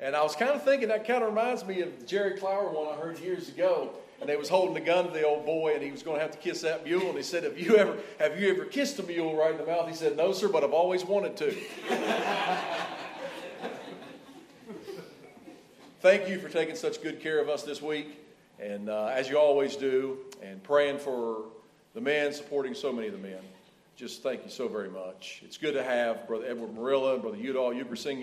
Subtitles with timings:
[0.00, 2.70] And I was kind of thinking that kind of reminds me of the Jerry Clower
[2.70, 3.90] one I heard years ago.
[4.20, 6.22] And they was holding the gun to the old boy, and he was going to
[6.22, 7.06] have to kiss that mule.
[7.08, 9.64] And he said, "Have you ever have you ever kissed a mule right in the
[9.64, 11.56] mouth?" He said, "No, sir, but I've always wanted to."
[16.00, 18.18] Thank you for taking such good care of us this week,
[18.58, 21.44] and uh, as you always do, and praying for
[21.94, 23.40] the men, supporting so many of the men.
[23.96, 25.42] Just thank you so very much.
[25.44, 28.22] It's good to have Brother Edward Murila Brother Udall Uger Singh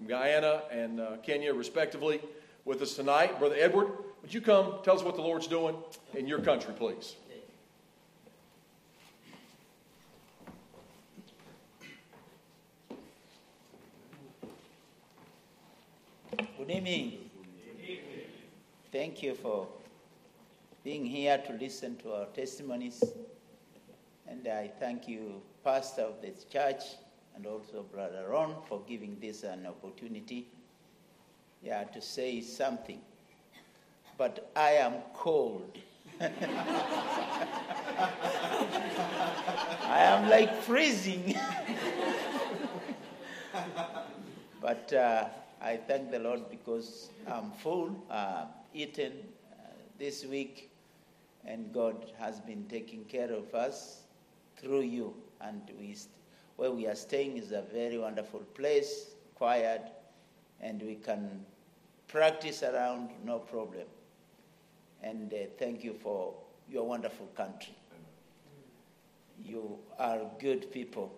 [0.00, 2.22] from Guyana and uh, Kenya, respectively,
[2.64, 3.38] with us tonight.
[3.38, 3.88] Brother Edward,
[4.22, 5.76] would you come tell us what the Lord's doing
[6.14, 7.16] in your country, please?
[16.56, 17.30] Good evening.
[18.90, 19.66] Thank you for
[20.82, 23.04] being here to listen to our testimonies.
[24.26, 26.84] And I thank you, Pastor of this church,
[27.34, 30.46] and also Brother Ron, for giving this an opportunity
[31.62, 33.00] yeah, to say something.
[34.16, 35.78] But I am cold.
[36.20, 36.28] I
[39.88, 41.34] am like freezing.
[44.60, 45.28] but uh,
[45.60, 49.12] I thank the Lord because I'm full, uh, eaten
[49.52, 50.70] uh, this week,
[51.46, 54.02] and God has been taking care of us
[54.56, 55.14] through you.
[55.40, 55.96] And we
[56.60, 59.80] where we are staying is a very wonderful place, quiet,
[60.60, 61.42] and we can
[62.06, 63.86] practice around no problem.
[65.02, 66.34] And uh, thank you for
[66.70, 67.74] your wonderful country.
[69.42, 71.10] You are good people,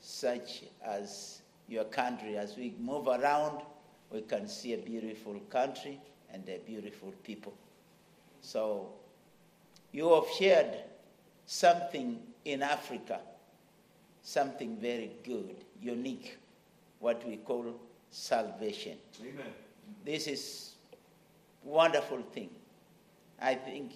[0.00, 2.36] such as your country.
[2.36, 3.62] As we move around,
[4.12, 5.98] we can see a beautiful country
[6.30, 7.54] and a beautiful people.
[8.42, 8.90] So,
[9.92, 10.76] you have shared
[11.46, 13.20] something in Africa,
[14.28, 16.36] something very good, unique,
[17.00, 17.64] what we call
[18.10, 18.98] salvation.
[19.22, 19.52] Amen.
[20.04, 20.74] This is
[21.64, 22.50] wonderful thing.
[23.40, 23.92] I think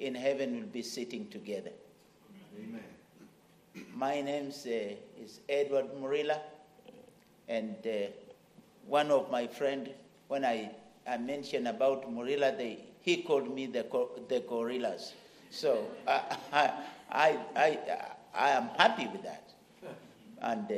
[0.00, 1.70] in heaven we'll be sitting together.
[2.58, 2.82] Amen.
[3.94, 6.40] My name uh, is Edward Murila,
[7.48, 8.10] and uh,
[8.86, 9.90] one of my friend,
[10.26, 10.72] when I,
[11.06, 13.86] I mentioned about Murila, they, he called me the,
[14.28, 15.12] the gorillas.
[15.50, 16.72] So I, I,
[17.10, 17.78] I, I,
[18.34, 19.47] I am happy with that.
[20.40, 20.74] And uh,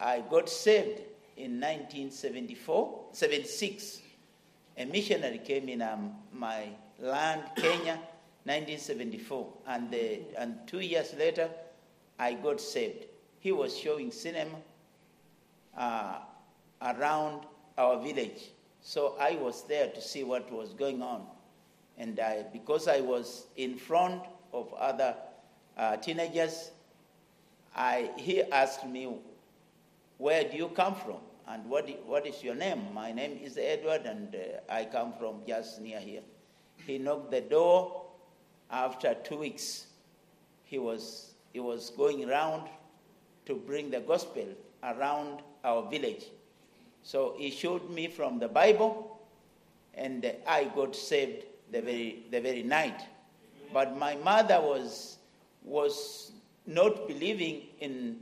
[0.00, 1.00] I got saved
[1.36, 4.00] in 1974, 76.
[4.78, 6.68] A missionary came in um, my
[6.98, 7.98] land, Kenya,
[8.44, 9.46] 1974.
[9.66, 9.98] And, uh,
[10.38, 11.48] and two years later,
[12.18, 13.06] I got saved.
[13.40, 14.58] He was showing cinema
[15.76, 16.18] uh,
[16.80, 17.46] around
[17.78, 18.50] our village.
[18.80, 21.26] So I was there to see what was going on.
[21.98, 24.22] And I, because I was in front
[24.52, 25.14] of other
[25.76, 26.70] uh, teenagers,
[27.74, 29.08] I, he asked me,
[30.18, 31.18] Where do you come from?
[31.48, 32.82] And what, what is your name?
[32.94, 36.22] My name is Edward, and uh, I come from just near here.
[36.86, 37.98] He knocked the door.
[38.70, 39.86] After two weeks,
[40.64, 42.68] he was, he was going around
[43.44, 44.46] to bring the gospel
[44.82, 46.24] around our village.
[47.02, 49.20] So he showed me from the Bible,
[49.94, 53.02] and I got saved the very, the very night.
[53.72, 55.18] But my mother was,
[55.64, 56.31] was
[56.66, 58.16] not believing in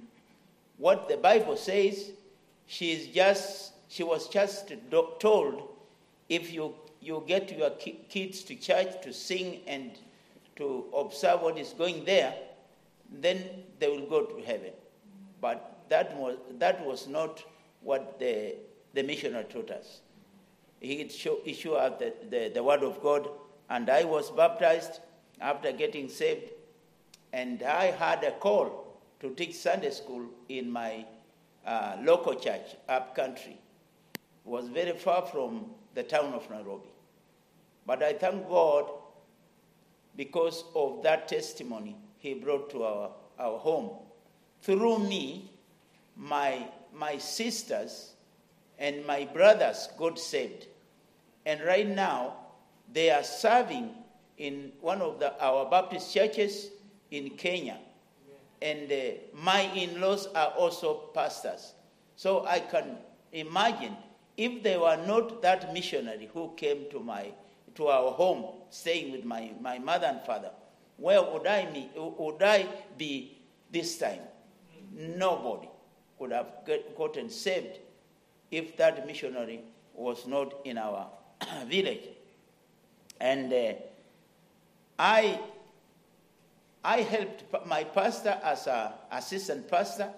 [0.78, 2.10] what the Bible says.
[2.66, 4.72] She, is just, she was just
[5.18, 5.68] told
[6.28, 9.92] if you, you get your ki- kids to church to sing and
[10.56, 12.34] to observe what is going there,
[13.10, 13.42] then
[13.78, 14.70] they will go to heaven.
[15.40, 17.42] But that was, that was not
[17.82, 18.54] what the,
[18.94, 20.00] the missionary taught us.
[20.80, 23.28] He showed show the, the, the Word of God,
[23.68, 25.00] and I was baptized
[25.40, 26.50] after getting saved,
[27.32, 31.04] and I had a call to teach Sunday school in my
[31.66, 33.58] uh, local church, up country.
[34.14, 36.88] It was very far from the town of Nairobi.
[37.86, 38.90] But I thank God
[40.16, 43.90] because of that testimony he brought to our, our home.
[44.62, 45.50] Through me,
[46.16, 48.12] my, my sisters
[48.78, 50.66] and my brothers got saved.
[51.46, 52.34] And right now,
[52.92, 53.90] they are serving
[54.36, 56.70] in one of the, our Baptist churches
[57.10, 57.78] in Kenya.
[58.62, 58.96] And uh,
[59.34, 61.72] my in laws are also pastors.
[62.16, 62.98] So I can
[63.32, 63.96] imagine
[64.36, 67.32] if they were not that missionary who came to, my,
[67.74, 70.50] to our home, staying with my, my mother and father,
[70.96, 72.66] where would I, be, would I
[72.98, 73.38] be
[73.70, 74.20] this time?
[74.92, 75.68] Nobody
[76.18, 77.78] could have get, gotten saved
[78.50, 79.60] if that missionary
[79.94, 81.06] was not in our
[81.66, 82.08] village.
[83.20, 83.72] And uh,
[84.98, 85.40] I,
[86.82, 90.08] I helped my pastor as an assistant pastor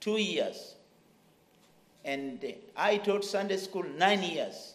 [0.00, 0.74] two years.
[2.04, 4.74] and I taught Sunday school nine years.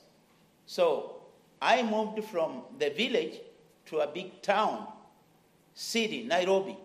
[0.65, 1.17] So
[1.61, 3.39] I moved from the village
[3.87, 4.87] to a big town,
[5.73, 6.77] city, Nairobi.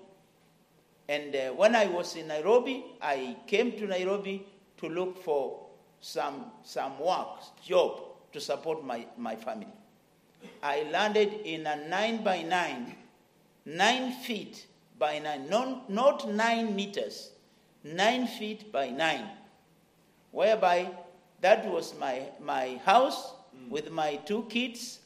[1.08, 4.46] And uh, when I was in Nairobi, I came to Nairobi
[4.78, 5.66] to look for
[6.00, 8.00] some, some work, job
[8.32, 9.68] to support my, my family.
[10.62, 12.94] I landed in a nine by nine,
[13.64, 14.66] nine feet
[14.98, 17.30] by nine, not, not nine meters,
[17.82, 19.28] nine feet by nine,
[20.30, 20.90] whereby
[21.40, 23.34] that was my, my house
[23.68, 25.00] with my two kids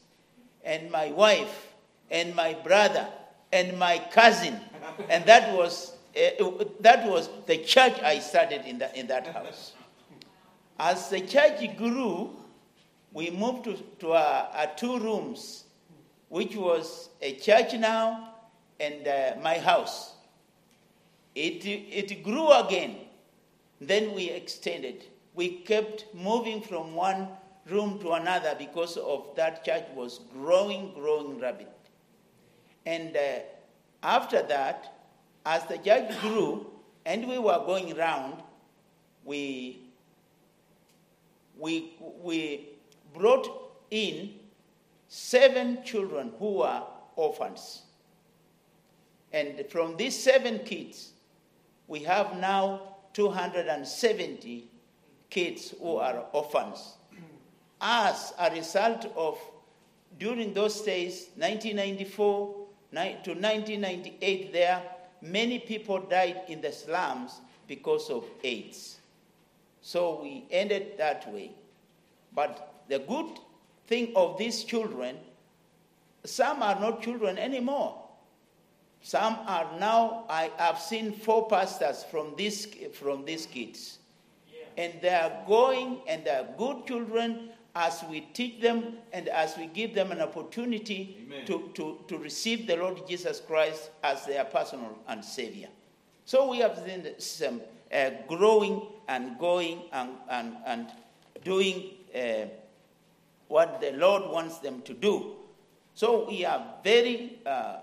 [0.63, 1.73] and my wife
[2.11, 3.07] and my brother
[3.51, 4.59] and my cousin.
[5.09, 9.73] And that was, uh, that was the church I started in, the, in that house.
[10.79, 12.31] As the church grew,
[13.11, 15.65] we moved to, to a, a two rooms,
[16.29, 18.28] which was a church now
[18.79, 20.13] and uh, my house.
[21.35, 22.97] It, it grew again.
[23.79, 25.05] Then we extended.
[25.35, 27.29] We kept moving from one
[27.69, 31.67] room to another because of that church was growing, growing rapid.
[32.85, 33.39] And uh,
[34.03, 34.95] after that,
[35.45, 36.67] as the church grew
[37.05, 38.41] and we were going round,
[39.23, 39.79] we,
[41.57, 42.69] we, we
[43.13, 43.47] brought
[43.91, 44.33] in
[45.07, 46.83] seven children who were
[47.15, 47.83] orphans.
[49.31, 51.11] And from these seven kids,
[51.87, 52.81] we have now
[53.13, 54.69] 270
[55.29, 56.95] kids who are orphans.
[57.81, 59.39] As a result of,
[60.17, 62.55] during those days, 1994
[62.91, 64.81] to 1998, there,
[65.21, 68.97] many people died in the slums because of AIDS.
[69.81, 71.51] So we ended that way.
[72.33, 73.39] But the good
[73.87, 75.17] thing of these children,
[76.25, 77.98] some are not children anymore.
[79.01, 83.99] Some are now, I have seen four pastors from, this, from these kids.
[84.77, 89.57] And they are going and they are good children as we teach them and as
[89.57, 94.45] we give them an opportunity to, to, to receive the Lord Jesus Christ as their
[94.45, 95.67] personal and Savior.
[96.25, 97.61] So we have seen some
[97.93, 100.87] uh, growing and going and, and, and
[101.43, 102.45] doing uh,
[103.47, 105.35] what the Lord wants them to do.
[105.93, 107.77] So we are very uh,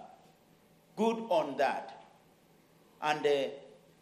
[0.96, 2.04] good on that.
[3.02, 3.48] And uh,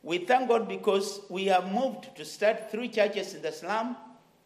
[0.02, 3.96] we thank God because we have moved to start three churches in the slum.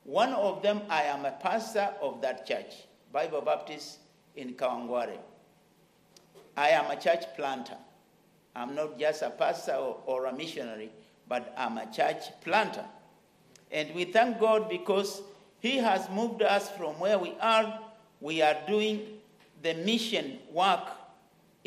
[0.05, 3.99] One of them, I am a pastor of that church, Bible Baptist
[4.37, 5.19] in Kawangware.
[6.57, 7.77] I am a church planter.
[8.57, 10.91] I'm not just a pastor or, or a missionary,
[11.29, 12.85] but I'm a church planter.
[13.71, 15.23] And we thank God because
[15.61, 17.79] He has moved us from where we are.
[18.21, 19.19] We are doing
[19.63, 20.89] the mission work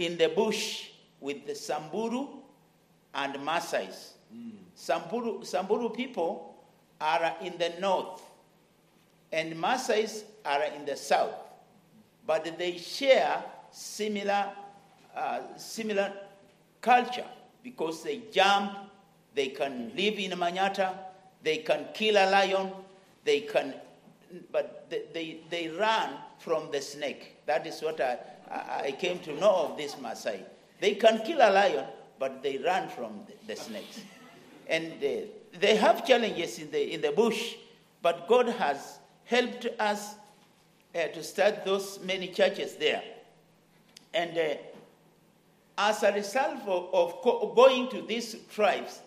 [0.01, 0.89] in the bush
[1.19, 2.27] with the Samburu
[3.13, 4.13] and Masais.
[4.36, 4.51] Mm.
[4.75, 6.56] Samburu, Samburu people
[7.00, 8.21] are in the north,
[9.31, 11.36] and Masais are in the south,
[12.25, 14.50] but they share similar,
[15.15, 16.12] uh, similar
[16.81, 17.25] culture
[17.63, 18.71] because they jump,
[19.36, 20.95] they can live in manyatta,
[21.44, 22.71] they can kill a lion,
[23.24, 23.74] they can,
[24.51, 26.09] but they, they, they run
[26.39, 27.38] from the snake.
[27.45, 28.18] That is what I,
[28.51, 30.42] I came to know of this Maasai.
[30.80, 31.86] They can kill a lion,
[32.19, 34.01] but they run from the, the snakes.
[34.68, 35.27] And uh,
[35.59, 37.56] they have challenges in the, in the bush,
[38.01, 40.15] but God has helped us
[40.94, 43.03] uh, to start those many churches there.
[44.13, 44.55] And uh,
[45.77, 49.00] as a result of, of going to these tribes,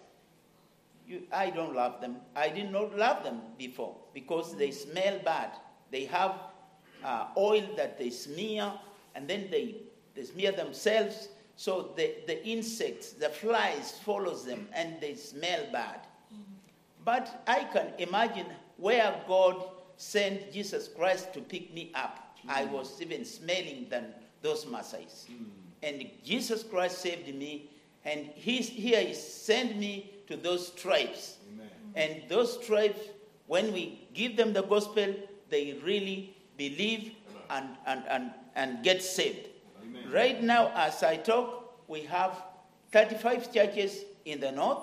[1.07, 2.17] you, I don't love them.
[2.35, 5.51] I did not love them before because they smell bad.
[5.91, 6.35] They have
[7.05, 8.73] uh, oil that they smear,
[9.15, 9.77] and then they,
[10.15, 11.29] they smear themselves.
[11.57, 16.01] So the, the insects, the flies follows them, and they smell bad.
[16.33, 16.43] Mm-hmm.
[17.05, 19.65] But I can imagine where God
[19.97, 22.37] sent Jesus Christ to pick me up.
[22.39, 22.51] Mm-hmm.
[22.51, 24.07] I was even smelling than
[24.43, 25.31] those Maasais.
[25.31, 25.45] Mm-hmm.
[25.83, 27.71] And Jesus Christ saved me,
[28.05, 31.37] and he's, here he sent me to those tribes.
[31.53, 31.69] Amen.
[31.95, 32.99] And those tribes,
[33.47, 35.15] when we give them the gospel,
[35.51, 37.13] they really believe
[37.51, 39.49] and, and, and, and get saved.
[39.83, 40.11] Amen.
[40.11, 42.43] Right now, as I talk, we have
[42.93, 44.83] 35 churches in the north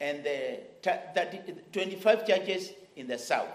[0.00, 3.48] and the 30, 25 churches in the south.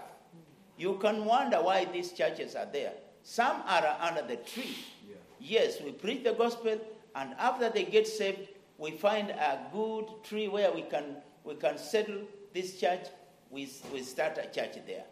[0.76, 2.92] You can wonder why these churches are there.
[3.22, 4.76] Some are under the tree.
[5.08, 5.16] Yeah.
[5.40, 6.78] Yes, we preach the gospel,
[7.14, 11.76] and after they get saved, we find a good tree where we can, we can
[11.76, 12.22] settle
[12.54, 13.06] this church.
[13.50, 15.04] We, we start a church there.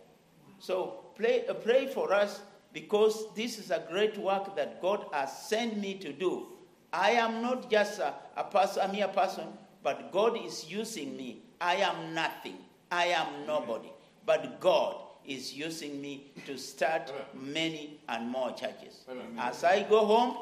[0.59, 2.41] So pray, uh, pray for us
[2.77, 6.49] because this is a great work that God has sent me to do.
[6.93, 9.47] I am not just a, a person, a mere person,
[9.83, 11.39] but God is using me.
[11.59, 12.59] I am nothing.
[12.93, 13.89] I am nobody.
[14.27, 19.07] But God is using me to start many and more churches.
[19.39, 20.37] As I go home,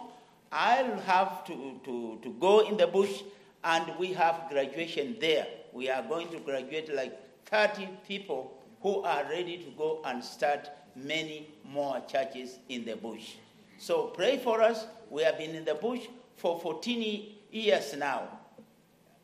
[0.50, 3.22] I'll have to, to, to go in the bush,
[3.62, 5.46] and we have graduation there.
[5.72, 10.68] We are going to graduate like 30 people who are ready to go and start
[10.96, 13.34] many more churches in the bush.
[13.78, 14.86] So pray for us.
[15.10, 18.28] We have been in the bush for 14 years now.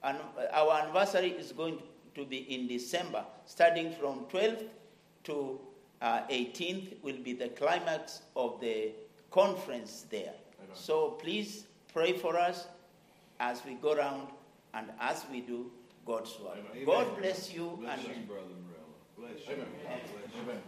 [0.02, 0.18] And
[0.52, 1.78] our anniversary is going
[2.14, 4.64] to be in December, starting from 12th
[5.24, 5.60] to
[6.00, 8.92] uh, 18th will be the climax of the
[9.30, 10.32] conference there.
[10.62, 10.74] Amen.
[10.74, 12.66] So please pray for us
[13.38, 14.28] as we go around
[14.74, 15.70] and as we do
[16.06, 16.56] God's work.
[16.72, 16.86] Amen.
[16.86, 17.78] God bless you.
[17.80, 18.46] Bless and you, brother
[19.18, 19.34] Morella.
[19.34, 19.64] Bless you.
[20.42, 20.60] Amen.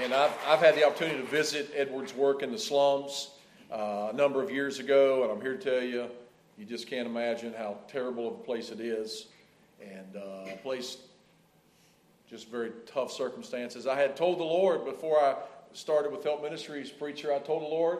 [0.00, 3.30] And I've, I've had the opportunity to visit Edward's work in the slums
[3.70, 6.08] uh, a number of years ago, and I'm here to tell you,
[6.58, 9.26] you just can't imagine how terrible of a place it is.
[9.80, 10.96] And uh, a place
[12.30, 13.86] just very tough circumstances.
[13.86, 15.36] I had told the Lord before I
[15.74, 17.98] started with Help Ministries preacher, I told the Lord,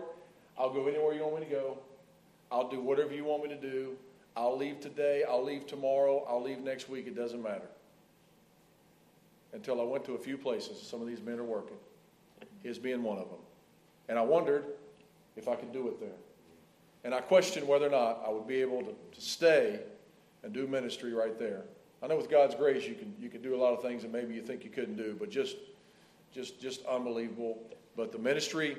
[0.59, 1.79] I'll go anywhere you want me to go.
[2.51, 3.97] I'll do whatever you want me to do.
[4.37, 5.25] I'll leave today.
[5.29, 6.25] I'll leave tomorrow.
[6.29, 7.07] I'll leave next week.
[7.07, 7.69] It doesn't matter.
[9.53, 10.81] Until I went to a few places.
[10.81, 11.77] Some of these men are working.
[12.63, 13.41] His being one of them.
[14.09, 14.65] And I wondered
[15.37, 16.09] if I could do it there.
[17.05, 19.81] And I questioned whether or not I would be able to, to stay
[20.43, 21.63] and do ministry right there.
[22.03, 24.13] I know with God's grace you can you can do a lot of things that
[24.13, 25.57] maybe you think you couldn't do, but just
[26.33, 27.59] just just unbelievable.
[27.97, 28.77] But the ministry,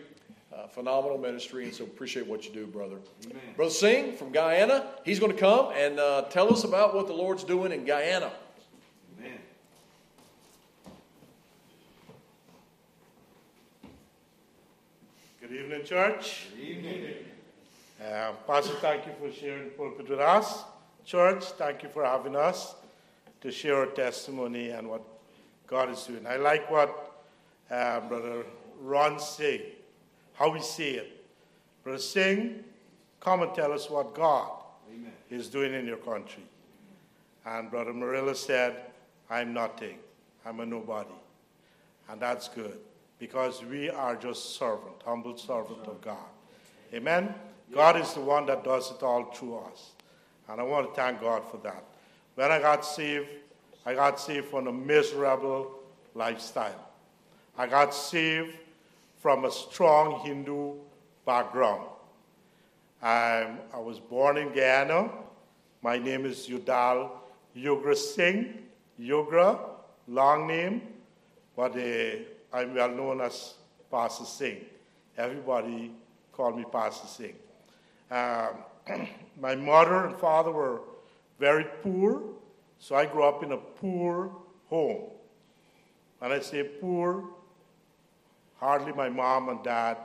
[0.53, 2.97] uh, phenomenal ministry, and so appreciate what you do, brother.
[3.25, 3.37] Amen.
[3.55, 7.13] Brother Singh from Guyana, he's going to come and uh, tell us about what the
[7.13, 8.31] Lord's doing in Guyana.
[9.19, 9.39] Amen.
[15.53, 16.47] Good evening, church.
[16.57, 17.13] Good evening.
[18.03, 20.63] Uh, Pastor, thank you for sharing the pulpit with us.
[21.05, 22.73] Church, thank you for having us
[23.41, 25.03] to share our testimony and what
[25.67, 26.25] God is doing.
[26.25, 27.21] I like what
[27.69, 28.45] uh, Brother
[28.81, 29.61] Ron said,
[30.33, 31.23] how he say it.
[31.83, 32.63] Brother Singh,
[33.19, 34.49] come and tell us what God
[34.91, 35.11] Amen.
[35.29, 36.41] is doing in your country.
[37.45, 38.77] And Brother Murila said,
[39.29, 39.99] I'm nothing.
[40.47, 41.13] I'm a nobody.
[42.09, 42.79] And that's good
[43.23, 46.27] because we are just servant, humble servant of God.
[46.93, 47.33] Amen?
[47.73, 49.91] God is the one that does it all through us.
[50.49, 51.85] And I want to thank God for that.
[52.35, 53.29] When I got saved,
[53.85, 55.71] I got saved from a miserable
[56.13, 56.89] lifestyle.
[57.57, 58.57] I got saved
[59.21, 60.73] from a strong Hindu
[61.25, 61.87] background.
[63.01, 65.09] I'm, I was born in Guyana.
[65.81, 67.09] My name is Yudal
[67.55, 68.57] Yugra Singh.
[68.99, 69.59] Yugra,
[70.09, 70.81] long name,
[71.55, 73.55] but uh, I'm well known as
[73.89, 74.65] Pastor Singh.
[75.17, 75.91] Everybody
[76.31, 77.35] called me Pastor Singh.
[78.11, 79.07] Um,
[79.41, 80.81] my mother and father were
[81.39, 82.21] very poor,
[82.77, 84.31] so I grew up in a poor
[84.69, 85.09] home.
[86.19, 87.23] When I say poor,
[88.57, 89.97] hardly my mom and dad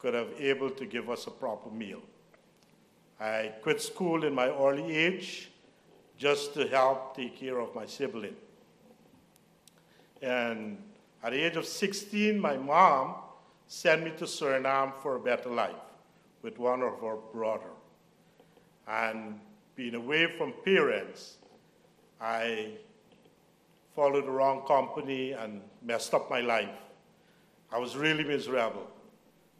[0.00, 2.02] could have able to give us a proper meal.
[3.20, 5.50] I quit school in my early age
[6.18, 8.34] just to help take care of my sibling.
[10.22, 10.78] And
[11.22, 13.14] at the age of 16, my mom
[13.66, 15.74] sent me to Suriname for a better life
[16.42, 17.70] with one of her brother.
[18.88, 19.38] And
[19.76, 21.36] being away from parents,
[22.20, 22.72] I
[23.94, 26.68] followed the wrong company and messed up my life.
[27.72, 28.88] I was really miserable.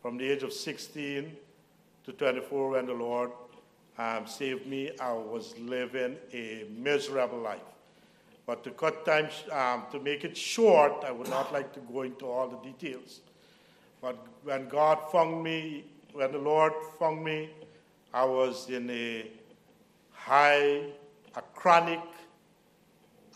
[0.02, 1.37] From the age of 16
[2.05, 3.31] to 24, when the Lord
[3.99, 7.61] um, saved me, I was living a miserable life.
[8.50, 12.02] But to cut time, um, to make it short, I would not like to go
[12.02, 13.21] into all the details.
[14.02, 17.50] But when God found me, when the Lord found me,
[18.12, 19.30] I was in a
[20.11, 20.87] high,
[21.37, 22.00] a chronic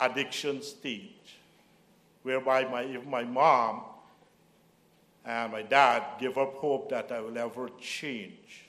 [0.01, 1.39] addiction stage,
[2.25, 3.83] whereby my, if my mom
[5.25, 8.65] and my dad gave up hope that I will ever change.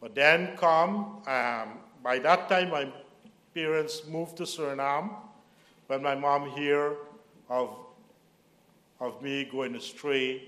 [0.00, 2.90] But then come, um, by that time, my
[3.56, 5.08] parents moved to Suriname.
[5.86, 6.98] When my mom heard
[7.48, 7.74] of,
[9.00, 10.42] of me going astray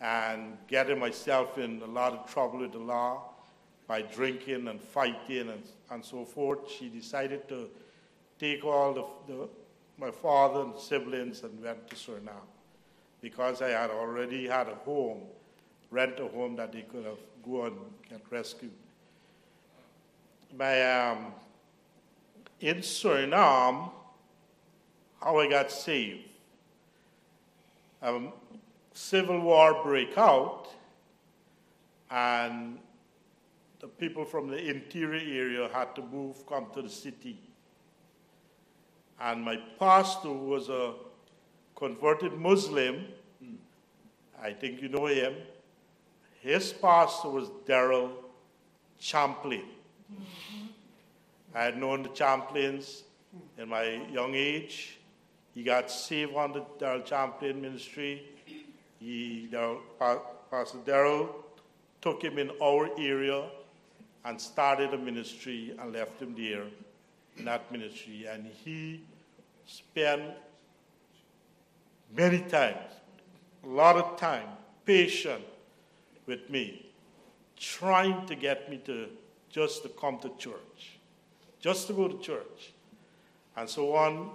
[0.00, 3.22] and getting myself in a lot of trouble with the law
[3.88, 7.68] by drinking and fighting and, and so forth, she decided to
[8.38, 9.48] take all the, the,
[9.98, 12.46] my father and siblings and went to Suriname
[13.20, 15.22] because I had already had a home,
[15.90, 17.76] rent a home that they could have go and
[18.08, 18.70] get rescued.
[20.56, 21.32] My, um,
[22.60, 23.90] in Suriname,
[25.20, 26.28] how I got saved.
[28.02, 28.32] Um,
[28.92, 30.68] civil war break out,
[32.10, 32.78] and
[33.80, 37.38] the people from the interior area had to move, come to the city.
[39.20, 40.94] And my pastor was a
[41.76, 43.06] converted Muslim.
[44.42, 45.34] I think you know him.
[46.40, 48.10] His pastor was Daryl
[48.98, 49.64] Champlin.
[51.54, 53.04] I had known the Champlins
[53.58, 54.98] in my young age.
[55.54, 58.22] He got saved on the Daryl Champlin ministry.
[58.98, 59.80] He, Darryl,
[60.50, 61.28] Pastor Daryl
[62.00, 63.44] took him in our area
[64.24, 66.64] and started a ministry and left him there
[67.36, 68.26] in that ministry.
[68.28, 69.02] And he
[69.66, 70.22] spent
[72.16, 72.92] many times,
[73.62, 74.48] a lot of time,
[74.84, 75.44] patient
[76.26, 76.90] with me,
[77.56, 79.08] trying to get me to
[79.50, 80.63] just to come to church,
[81.64, 82.74] just to go to church.
[83.56, 84.28] And so one,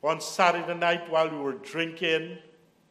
[0.00, 2.38] one Saturday night while we were drinking,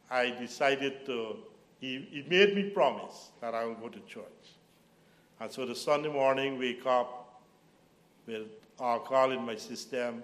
[0.08, 1.38] I decided to,
[1.80, 4.22] he, he made me promise that I would go to church.
[5.40, 7.42] And so the Sunday morning, wake up
[8.28, 8.46] with
[8.80, 10.22] alcohol in my system.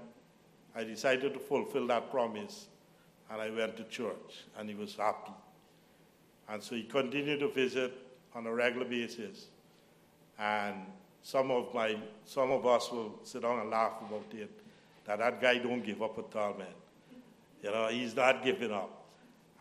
[0.76, 2.68] I decided to fulfill that promise,
[3.28, 5.32] and I went to church, and he was happy.
[6.48, 7.92] And so he continued to visit
[8.36, 9.46] on a regular basis.
[10.38, 10.76] And
[11.28, 11.94] some of my
[12.24, 14.50] some of us will sit down and laugh about it,
[15.04, 16.68] that that guy don't give up at all, man.
[17.62, 19.04] You know, he's not giving up.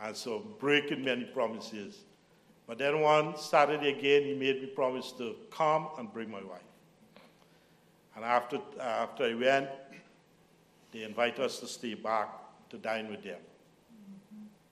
[0.02, 1.98] And so breaking many promises.
[2.68, 6.62] But then one Saturday again, he made me promise to come and bring my wife.
[8.16, 9.68] And after, after I went,
[10.94, 12.30] they invited us to stay back
[12.70, 13.40] to dine with them.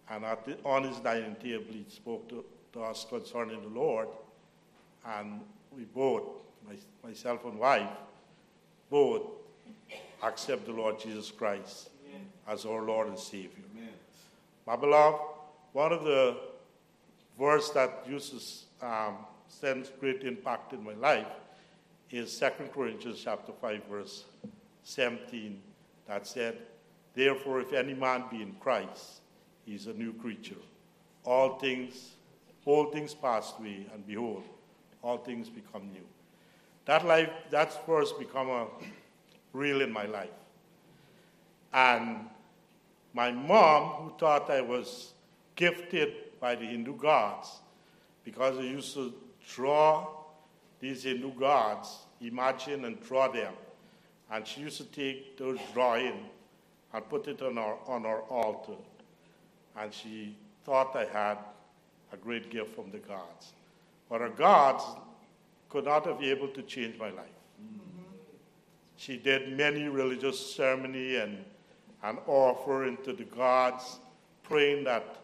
[0.10, 4.08] And the, on his dining table, he spoke to, to, us concerning the Lord.
[5.06, 5.42] And
[5.76, 6.76] we both, my,
[7.08, 7.90] myself and wife,
[8.90, 9.24] both
[10.24, 12.26] accept the Lord Jesus Christ Amen.
[12.48, 13.64] as our Lord and Savior.
[13.76, 13.90] Amen.
[14.66, 15.20] My beloved,
[15.74, 16.38] one of the
[17.38, 19.18] verse that uses um,
[19.48, 21.28] sends great impact in my life
[22.12, 24.26] is 2 Corinthians chapter 5, verse
[24.84, 25.60] 17,
[26.08, 26.58] that said,
[27.14, 29.22] Therefore, if any man be in Christ,
[29.66, 30.56] he is a new creature.
[31.24, 32.12] All things,
[32.66, 34.44] all things passed away, and behold,
[35.02, 36.06] all things become new.
[36.86, 38.68] That life, that verse become a
[39.54, 40.30] real in my life.
[41.74, 42.30] And
[43.14, 45.14] my mom, who thought I was
[45.56, 47.50] gifted by the Hindu gods,
[48.24, 49.14] because I used to
[49.48, 50.08] draw
[50.80, 53.54] these Hindu gods, imagine and draw them.
[54.32, 56.26] And she used to take those drawings
[56.94, 58.74] and put it on our, on our altar.
[59.78, 61.38] And she thought I had
[62.14, 63.54] a great gift from the gods.
[64.10, 64.84] But our gods
[65.76, 67.38] could not have been able to change my life.
[68.96, 71.44] She did many religious ceremony and,
[72.02, 74.00] and offering to the gods,
[74.42, 75.18] praying that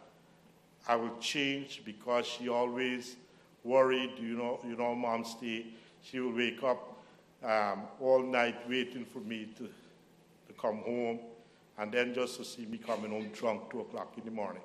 [0.86, 3.16] I would change because she always
[3.64, 4.10] worried.
[4.18, 5.68] You know, you know, mom stay.
[6.02, 7.02] She would wake up
[7.42, 11.18] um, all night waiting for me to, to come home,
[11.78, 14.62] and then just to see me coming home drunk two o'clock in the morning.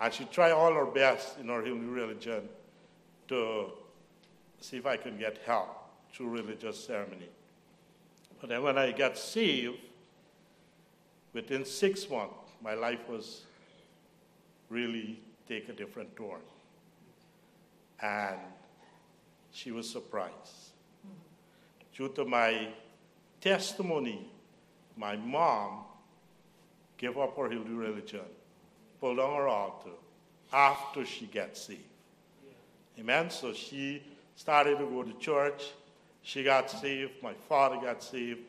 [0.00, 2.48] And she tried all her best in her Hindu religion
[3.28, 3.70] to
[4.64, 5.68] see if I can get help
[6.12, 7.28] through religious ceremony.
[8.40, 9.76] But then when I got saved,
[11.34, 13.42] within six months, my life was
[14.70, 16.40] really take a different turn
[18.00, 18.38] and
[19.52, 20.72] she was surprised.
[21.94, 22.68] Due to my
[23.40, 24.30] testimony,
[24.96, 25.84] my mom
[26.96, 28.20] gave up her Hindu religion,
[28.98, 29.90] pulled on her altar
[30.52, 31.80] after she got saved.
[32.98, 33.28] Amen.
[33.28, 34.02] So she
[34.36, 35.70] started to go to church.
[36.22, 37.12] She got saved.
[37.22, 38.40] My father got saved.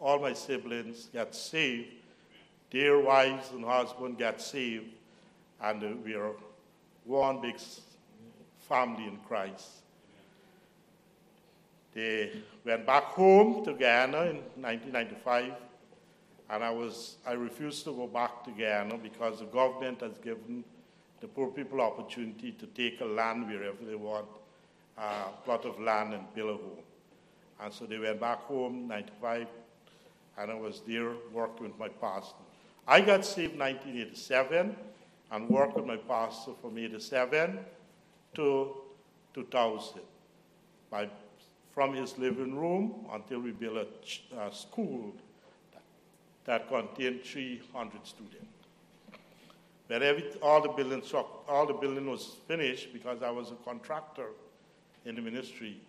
[0.00, 1.88] All my siblings got saved.
[2.70, 4.86] Their wives and husband got saved.
[5.60, 6.32] And uh, we are
[7.04, 7.56] one big
[8.68, 9.68] family in Christ.
[11.94, 12.32] They
[12.64, 15.52] went back home to Guyana in 1995,
[16.48, 20.64] and I, was, I refused to go back to Guyana because the government has given
[21.20, 24.26] the poor people opportunity to take a land wherever they want,
[25.02, 26.78] a plot of land a home.
[27.60, 29.46] And so they went back home 95,
[30.38, 32.36] and I was there working with my pastor.
[32.86, 34.76] I got saved in 1987
[35.30, 37.58] and worked with my pastor from 87
[38.34, 38.74] to
[39.34, 40.00] 2000
[40.90, 41.08] by,
[41.72, 45.14] from his living room until we built a, ch- a school
[45.72, 45.82] that,
[46.44, 48.46] that contained 300 students.
[49.88, 50.68] But every, all, the
[51.48, 54.28] all the building was finished because I was a contractor
[55.04, 55.80] in the ministry.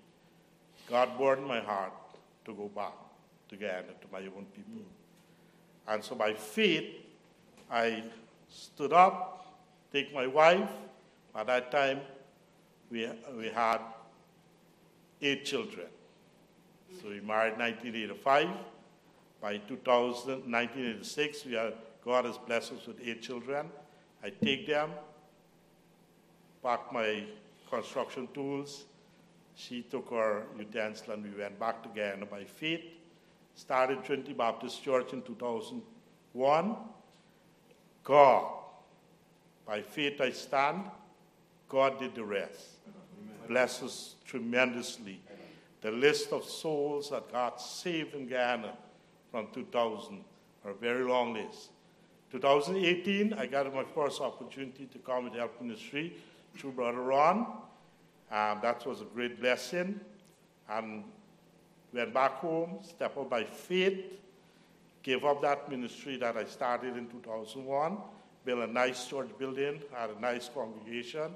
[0.89, 1.93] God burdened my heart
[2.45, 2.93] to go back
[3.49, 4.83] to Guyana, to my own people.
[5.87, 6.93] And so by faith,
[7.69, 8.03] I
[8.49, 9.55] stood up,
[9.91, 10.69] take my wife.
[11.35, 12.01] At that time,
[12.89, 13.79] we, we had
[15.21, 15.87] eight children.
[17.01, 18.49] So we married 1985.
[19.41, 21.73] By 2000, 1986, we are,
[22.05, 23.67] God has blessed us with eight children.
[24.23, 24.91] I take them,
[26.63, 27.23] pack my
[27.69, 28.85] construction tools.
[29.55, 32.81] She took her utensil and we went back to Guyana by faith.
[33.55, 36.75] Started Trinity Baptist Church in 2001.
[38.03, 38.53] God,
[39.65, 40.89] by faith I stand.
[41.69, 42.67] God did the rest.
[43.47, 45.19] Bless us tremendously.
[45.81, 48.73] The list of souls that God saved in Guyana
[49.31, 50.23] from 2000
[50.65, 51.69] are a very long list.
[52.31, 56.15] 2018, I got my first opportunity to come with Help Ministry
[56.57, 57.45] through Brother Ron.
[58.33, 59.99] Um, that was a great blessing.
[60.67, 61.03] And
[61.93, 64.19] went back home, stepped up by faith,
[65.03, 67.97] gave up that ministry that I started in 2001,
[68.43, 71.35] built a nice church building, had a nice congregation.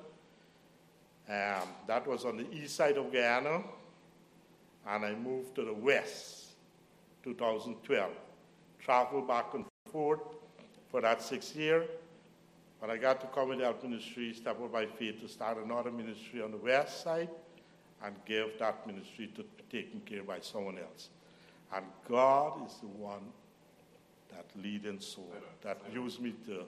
[1.30, 3.62] Um, that was on the east side of Guyana,
[4.88, 6.54] and I moved to the west,
[7.24, 8.10] 2012.
[8.80, 10.22] Traveled back and forth
[10.90, 11.86] for that six year,
[12.80, 15.58] but I got to come with the Help Ministry, step up by faith to start
[15.63, 17.30] another ministry on the west side,
[18.04, 21.10] and give that ministry to be taken care by someone else.
[21.76, 23.32] And God is the one
[24.32, 26.63] that leading soul, that used me to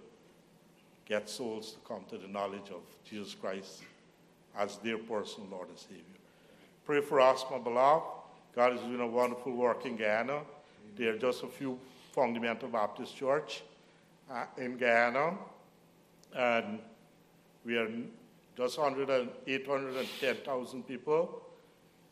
[1.06, 3.84] get souls to come to the knowledge of Jesus Christ
[4.58, 6.04] as their personal Lord and Savior.
[6.86, 8.06] Pray for us, my beloved.
[8.56, 10.42] God is doing a wonderful work in Guyana.
[10.98, 11.80] There are just a few
[12.12, 13.62] fundamental Baptist church
[14.32, 15.38] uh, in Guyana,
[16.36, 16.80] and
[17.66, 17.90] we are
[18.58, 21.42] just 100 810,000 people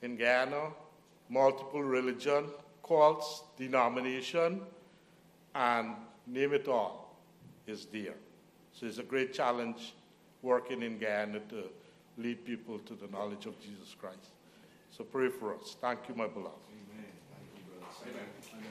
[0.02, 0.72] in Guyana,
[1.30, 2.46] multiple religion,
[2.88, 4.62] cults, denomination,
[5.56, 7.16] and name it all
[7.66, 8.16] is there.
[8.72, 9.94] So it's a great challenge
[10.42, 11.64] working in Guyana to
[12.18, 14.32] lead people to the knowledge of Jesus Christ.
[14.92, 15.76] So pray for us.
[15.82, 16.56] Thank you, my beloved.
[16.70, 17.06] Amen.
[17.32, 17.94] Thank you, brother.
[18.04, 18.26] Amen.
[18.42, 18.64] Since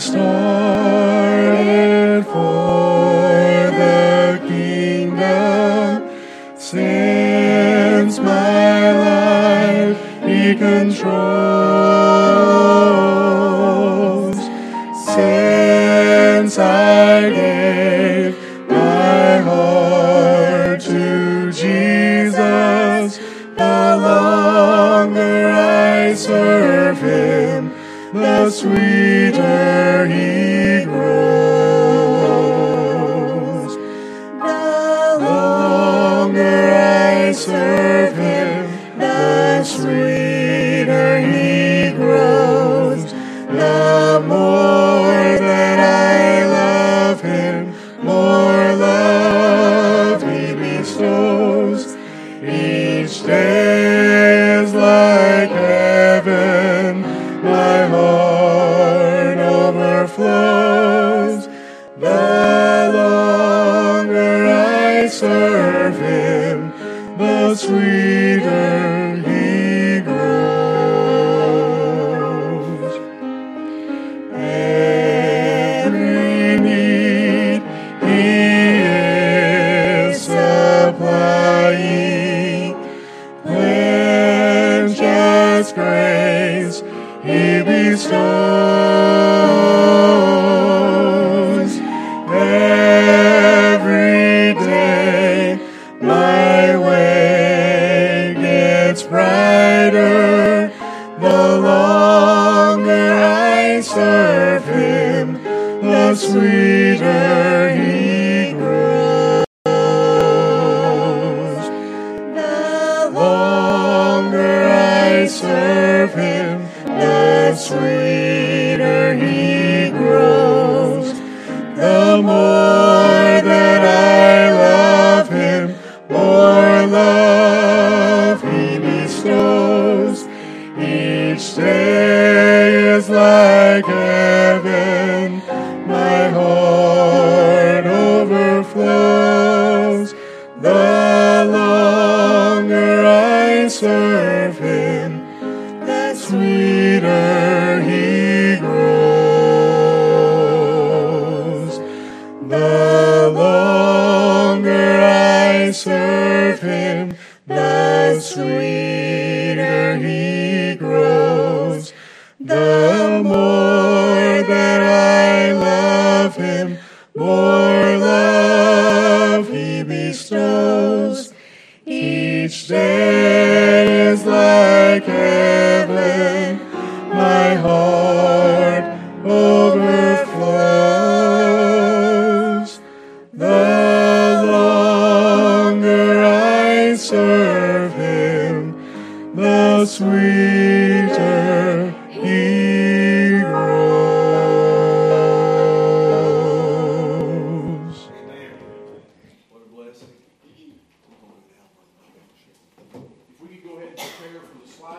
[0.00, 0.69] I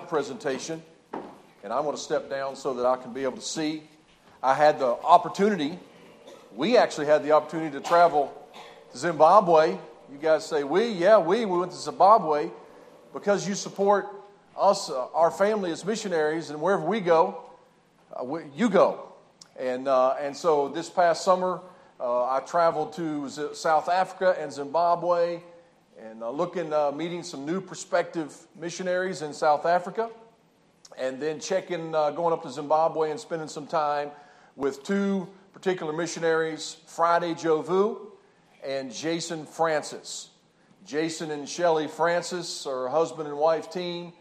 [0.08, 0.82] presentation,
[1.64, 3.84] and I'm going to step down so that I can be able to see.
[4.44, 5.78] I had the opportunity,
[6.56, 8.34] we actually had the opportunity to travel
[8.92, 9.78] to Zimbabwe.
[10.12, 10.90] You guys say we?
[10.90, 11.46] Yeah, we.
[11.46, 12.50] We went to Zimbabwe
[13.14, 14.08] because you support
[14.58, 17.44] us, uh, our family as missionaries, and wherever we go,
[18.20, 19.08] uh, we, you go.
[19.58, 21.62] And, uh, and so this past summer,
[22.00, 25.42] uh, I traveled to Z- South Africa and Zimbabwe
[26.02, 30.10] and uh, looking, uh, meeting some new prospective missionaries in South Africa,
[30.98, 34.10] and then checking, uh, going up to Zimbabwe and spending some time
[34.56, 38.00] with two particular missionaries, Friday Jovu
[38.64, 40.30] and Jason Francis.
[40.86, 44.14] Jason and Shelly Francis are husband and wife team.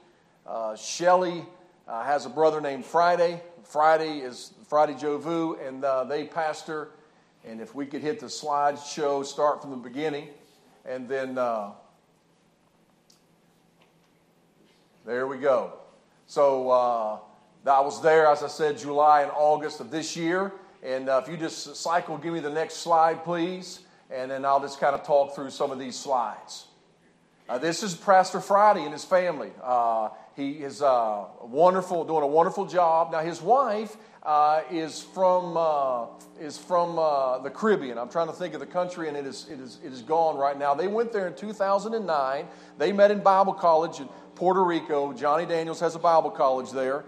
[0.46, 1.46] Uh, Shelly
[1.88, 3.42] uh, has a brother named Friday.
[3.64, 6.90] Friday is Friday Jovu, and uh, they pastor.
[7.42, 10.28] And if we could hit the slideshow, start from the beginning,
[10.84, 11.70] and then uh,
[15.06, 15.74] there we go.
[16.26, 17.18] So uh,
[17.66, 20.52] I was there, as I said, July and August of this year.
[20.82, 24.60] And uh, if you just cycle, give me the next slide, please, and then I'll
[24.60, 26.66] just kind of talk through some of these slides.
[27.48, 29.50] Uh, this is Pastor Friday and his family.
[29.62, 33.12] Uh, he is uh, wonderful, doing a wonderful job.
[33.12, 36.06] Now, his wife uh, is from uh,
[36.38, 37.98] is from uh, the Caribbean.
[37.98, 40.36] I'm trying to think of the country, and it is it is it is gone
[40.36, 40.74] right now.
[40.74, 42.46] They went there in 2009.
[42.78, 45.12] They met in Bible college in Puerto Rico.
[45.12, 47.04] Johnny Daniels has a Bible college there.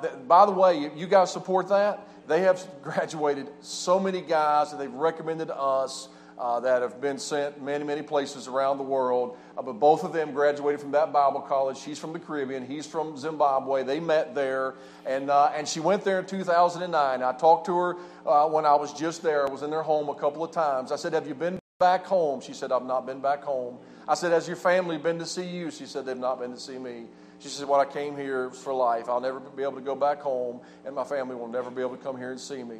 [0.00, 2.08] Th- by the way, you, you guys support that?
[2.26, 6.08] They have graduated so many guys that they've recommended to us
[6.38, 9.36] uh, that have been sent many, many places around the world.
[9.56, 11.78] Uh, but both of them graduated from that Bible college.
[11.78, 13.82] She's from the Caribbean, he's from Zimbabwe.
[13.82, 14.74] They met there,
[15.04, 17.22] and, uh, and she went there in 2009.
[17.22, 19.48] I talked to her uh, when I was just there.
[19.48, 20.92] I was in their home a couple of times.
[20.92, 22.40] I said, Have you been back home?
[22.40, 23.78] She said, I've not been back home.
[24.06, 25.70] I said, Has your family been to see you?
[25.70, 27.06] She said, They've not been to see me.
[27.40, 29.08] She said, Well, I came here for life.
[29.08, 31.96] I'll never be able to go back home, and my family will never be able
[31.96, 32.78] to come here and see me.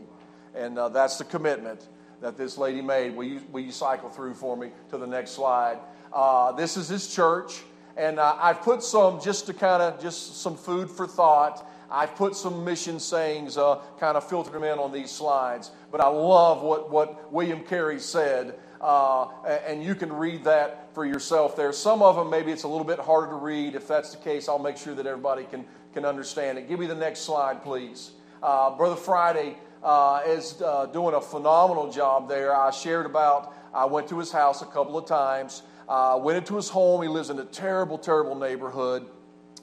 [0.54, 1.86] And uh, that's the commitment
[2.20, 3.14] that this lady made.
[3.16, 5.78] Will you, will you cycle through for me to the next slide?
[6.12, 7.62] Uh, this is his church,
[7.96, 11.68] and uh, I've put some just to kind of just some food for thought.
[11.90, 15.70] I've put some mission sayings, uh, kind of filtered them in on these slides.
[15.90, 19.28] But I love what, what William Carey said, uh,
[19.66, 21.72] and you can read that for yourself there.
[21.72, 23.74] Some of them, maybe it's a little bit harder to read.
[23.74, 26.68] If that's the case, I'll make sure that everybody can, can understand it.
[26.68, 28.10] Give me the next slide, please.
[28.42, 32.54] Uh, Brother Friday uh, is uh, doing a phenomenal job there.
[32.56, 36.56] I shared about, I went to his house a couple of times, uh, went into
[36.56, 37.02] his home.
[37.02, 39.06] He lives in a terrible, terrible neighborhood.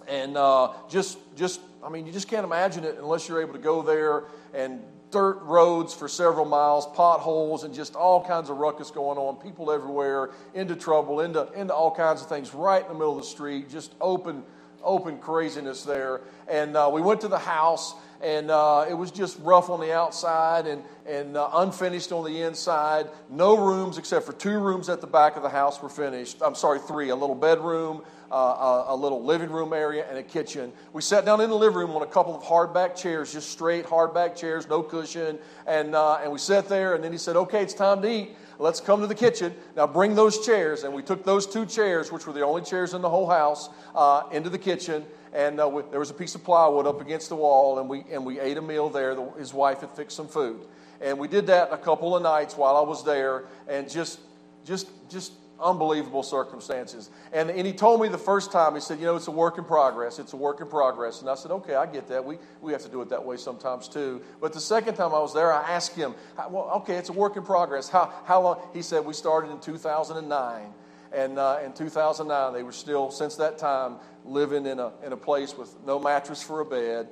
[0.07, 3.59] And uh, just, just, I mean, you just can't imagine it unless you're able to
[3.59, 8.91] go there and dirt roads for several miles, potholes, and just all kinds of ruckus
[8.91, 9.35] going on.
[9.37, 13.23] People everywhere, into trouble, into, into all kinds of things right in the middle of
[13.23, 14.43] the street, just open,
[14.83, 16.21] open craziness there.
[16.47, 19.93] And uh, we went to the house, and uh, it was just rough on the
[19.93, 23.07] outside and, and uh, unfinished on the inside.
[23.29, 26.37] No rooms except for two rooms at the back of the house were finished.
[26.41, 30.23] I'm sorry, three a little bedroom, uh, a, a, little living room area, and a
[30.23, 30.71] kitchen.
[30.93, 33.85] We sat down in the living room on a couple of hardback chairs, just straight
[33.85, 35.37] hardback chairs, no cushion.
[35.67, 38.35] And, uh, and we sat there, and then he said, Okay, it's time to eat.
[38.57, 39.53] Let's come to the kitchen.
[39.75, 40.83] Now bring those chairs.
[40.83, 43.69] And we took those two chairs, which were the only chairs in the whole house,
[43.93, 47.27] uh, into the kitchen and uh, we, there was a piece of plywood up against
[47.27, 49.13] the wall, and we, and we ate a meal there.
[49.15, 50.61] The, his wife had fixed some food.
[51.01, 54.19] And we did that a couple of nights while I was there, and just,
[54.63, 57.09] just, just unbelievable circumstances.
[57.33, 59.57] And, and he told me the first time, he said, You know, it's a work
[59.57, 60.19] in progress.
[60.19, 61.19] It's a work in progress.
[61.19, 62.23] And I said, Okay, I get that.
[62.23, 64.21] We, we have to do it that way sometimes too.
[64.39, 66.15] But the second time I was there, I asked him,
[66.49, 67.89] Well, okay, it's a work in progress.
[67.89, 68.59] How, how long?
[68.73, 70.73] He said, We started in 2009.
[71.15, 75.17] And uh, in 2009, they were still, since that time, living in a, in a
[75.17, 77.07] place with no mattress for a bed,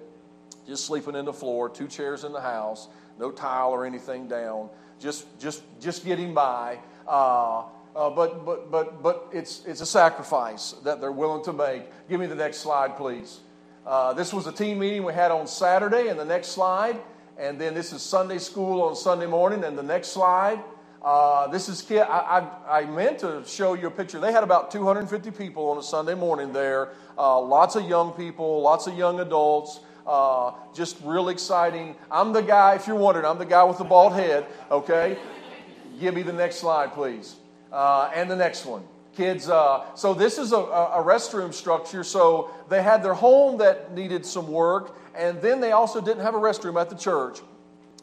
[0.67, 4.69] just sleeping in the floor, two chairs in the house, no tile or anything down,
[4.99, 6.79] just, just, just getting by.
[7.07, 7.63] Uh,
[7.95, 11.83] uh, but, but, but, but it's, it's a sacrifice that they're willing to make.
[12.09, 13.39] Give me the next slide, please.
[13.85, 16.99] Uh, this was a team meeting we had on Saturday, and the next slide.
[17.37, 20.61] And then this is Sunday school on Sunday morning, and the next slide.
[21.03, 21.99] Uh, this is kid.
[22.01, 24.21] I, I, meant to show you a picture.
[24.21, 26.93] They had about 250 people on a Sunday morning there.
[27.17, 29.81] Uh, lots of young people, lots of young adults.
[30.07, 31.95] Uh, just real exciting.
[32.09, 32.75] I'm the guy.
[32.75, 34.45] If you're wondering, I'm the guy with the bald head.
[34.71, 35.17] Okay,
[35.99, 37.35] give me the next slide, please,
[37.73, 38.83] uh, and the next one.
[39.13, 42.05] Kids, uh, so this is a, a restroom structure.
[42.05, 46.33] So they had their home that needed some work, and then they also didn't have
[46.33, 47.41] a restroom at the church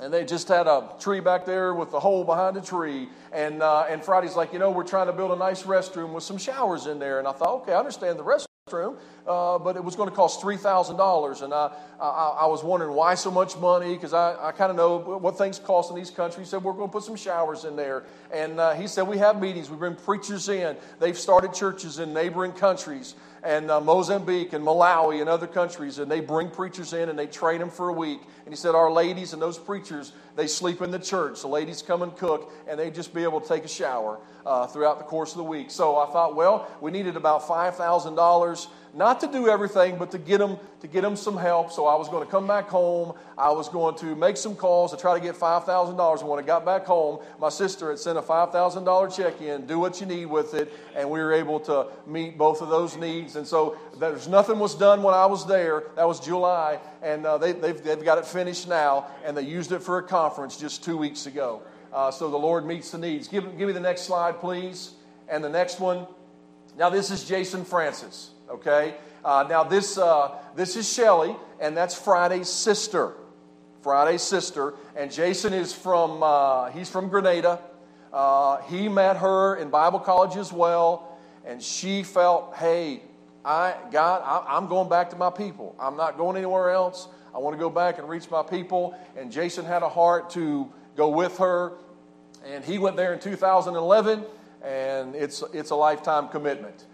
[0.01, 3.09] and they just had a tree back there with a hole behind the tree.
[3.33, 6.25] And, uh, and Friday's like, you know, we're trying to build a nice restroom with
[6.25, 7.19] some showers in there.
[7.19, 10.41] And I thought, okay, I understand the restroom, uh, but it was going to cost
[10.41, 11.43] $3,000.
[11.43, 14.77] And I, I, I, was wondering why so much money, because I, I kind of
[14.77, 16.47] know what things cost in these countries.
[16.47, 18.05] He said, we're going to put some showers in there.
[18.33, 19.69] And uh, he said, we have meetings.
[19.69, 20.77] We bring preachers in.
[20.99, 26.11] They've started churches in neighboring countries and uh, Mozambique and Malawi and other countries, and
[26.11, 28.21] they bring preachers in and they train them for a week.
[28.45, 31.41] And he said, Our ladies and those preachers, they sleep in the church.
[31.41, 34.67] The ladies come and cook, and they just be able to take a shower uh,
[34.67, 35.71] throughout the course of the week.
[35.71, 40.39] So I thought, well, we needed about $5,000 not to do everything, but to get
[40.39, 41.71] them to get them some help.
[41.71, 43.13] So I was going to come back home.
[43.37, 46.21] I was going to make some calls to try to get five thousand dollars.
[46.23, 49.41] And when I got back home, my sister had sent a five thousand dollar check
[49.41, 49.67] in.
[49.67, 52.97] Do what you need with it, and we were able to meet both of those
[52.97, 53.37] needs.
[53.37, 55.85] And so there's nothing was done when I was there.
[55.97, 59.73] That was July, and uh, they, they've they've got it finished now, and they used
[59.73, 61.63] it for a conference just two weeks ago.
[61.93, 63.29] Uh, so the Lord meets the needs.
[63.29, 64.93] Give, give me the next slide, please,
[65.29, 66.07] and the next one.
[66.79, 68.95] Now this is Jason Francis okay?
[69.25, 73.15] Uh, now, this, uh, this is Shelly, and that's Friday's sister.
[73.83, 74.75] Friday's sister.
[74.97, 77.61] And Jason is from, uh, he's from Grenada.
[78.13, 83.03] Uh, he met her in Bible college as well, and she felt, hey,
[83.45, 85.77] I, God, I, I'm going back to my people.
[85.79, 87.09] I'm not going anywhere else.
[87.35, 88.99] I want to go back and reach my people.
[89.17, 90.71] And Jason had a heart to
[91.01, 91.73] go with her.
[92.45, 94.23] And he went there in 2011,
[94.63, 96.85] and it's, it's a lifetime commitment.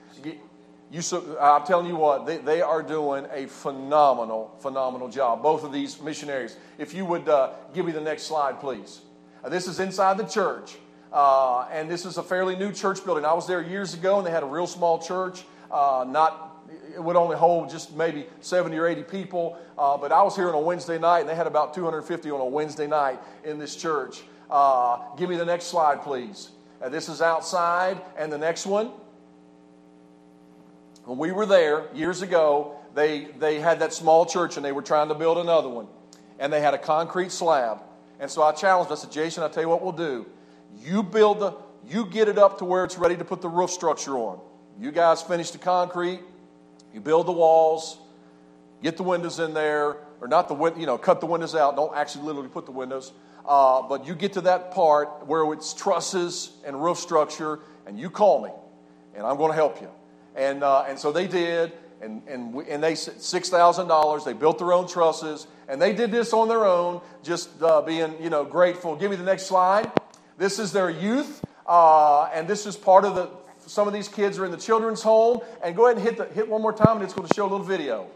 [0.93, 1.03] You,
[1.41, 6.01] I'm telling you what, they, they are doing a phenomenal, phenomenal job, both of these
[6.01, 6.57] missionaries.
[6.79, 9.01] If you would uh, give me the next slide, please.
[9.43, 10.77] Uh, this is inside the church,
[11.13, 13.25] uh, and this is a fairly new church building.
[13.25, 16.56] I was there years ago, and they had a real small church, uh, not
[16.95, 19.59] it would only hold just maybe 70 or 80 people.
[19.79, 22.41] Uh, but I was here on a Wednesday night, and they had about 250 on
[22.41, 24.23] a Wednesday night in this church.
[24.51, 26.51] Uh, give me the next slide, please.
[26.81, 28.91] Uh, this is outside, and the next one.
[31.05, 34.83] When we were there years ago, they, they had that small church and they were
[34.83, 35.87] trying to build another one.
[36.39, 37.83] And they had a concrete slab.
[38.19, 40.27] And so I challenged, I said, Jason, I'll tell you what we'll do.
[40.83, 41.53] You build the,
[41.87, 44.41] you get it up to where it's ready to put the roof structure on.
[44.81, 46.21] You guys finish the concrete,
[46.97, 47.99] you build the walls,
[48.83, 51.77] get the windows in there, or not the window, you know, cut the windows out.
[51.77, 53.13] Don't actually literally put the windows.
[53.45, 58.09] Uh, but you get to that part where it's trusses and roof structure, and you
[58.09, 58.51] call me,
[59.15, 59.91] and I'm going to help you.
[60.37, 64.25] And, uh, and so they did, and, and, we, and they $6,000.
[64.25, 68.15] They built their own trusses, and they did this on their own, just uh, being,
[68.23, 68.97] you know, grateful.
[68.97, 69.93] Give me the next slide.
[70.39, 73.29] This is their youth, uh, and this is part of the,
[73.67, 75.41] some of these kids are in the children's home.
[75.63, 77.45] And go ahead and hit, the, hit one more time, and it's going to show
[77.45, 78.07] a little video.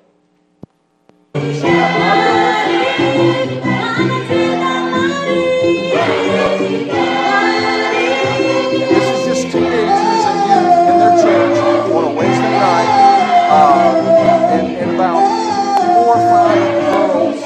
[8.93, 9.57] This is just
[13.51, 13.93] Uh,
[14.53, 15.19] and, and about
[15.97, 16.57] four or five
[16.93, 17.43] girls, a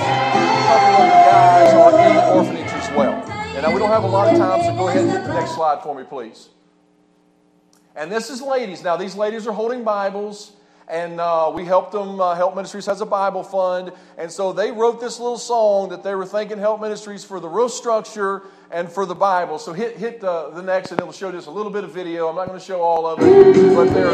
[0.69, 3.15] couple of guys are in the orphanage as well.
[3.55, 5.33] And now we don't have a lot of time, so go ahead and hit the
[5.33, 6.51] next slide for me, please.
[7.97, 8.83] And this is ladies.
[8.83, 10.51] Now, these ladies are holding Bibles,
[10.89, 12.21] and uh, we helped them.
[12.21, 16.03] Uh, Help Ministries has a Bible fund, and so they wrote this little song that
[16.03, 19.61] they were thanking Help Ministries for the roof structure and for the Bible.
[19.61, 21.93] So hit hit the, the next, and it will show just a little bit of
[21.93, 22.27] video.
[22.27, 24.11] I'm not going to show all of it, but they're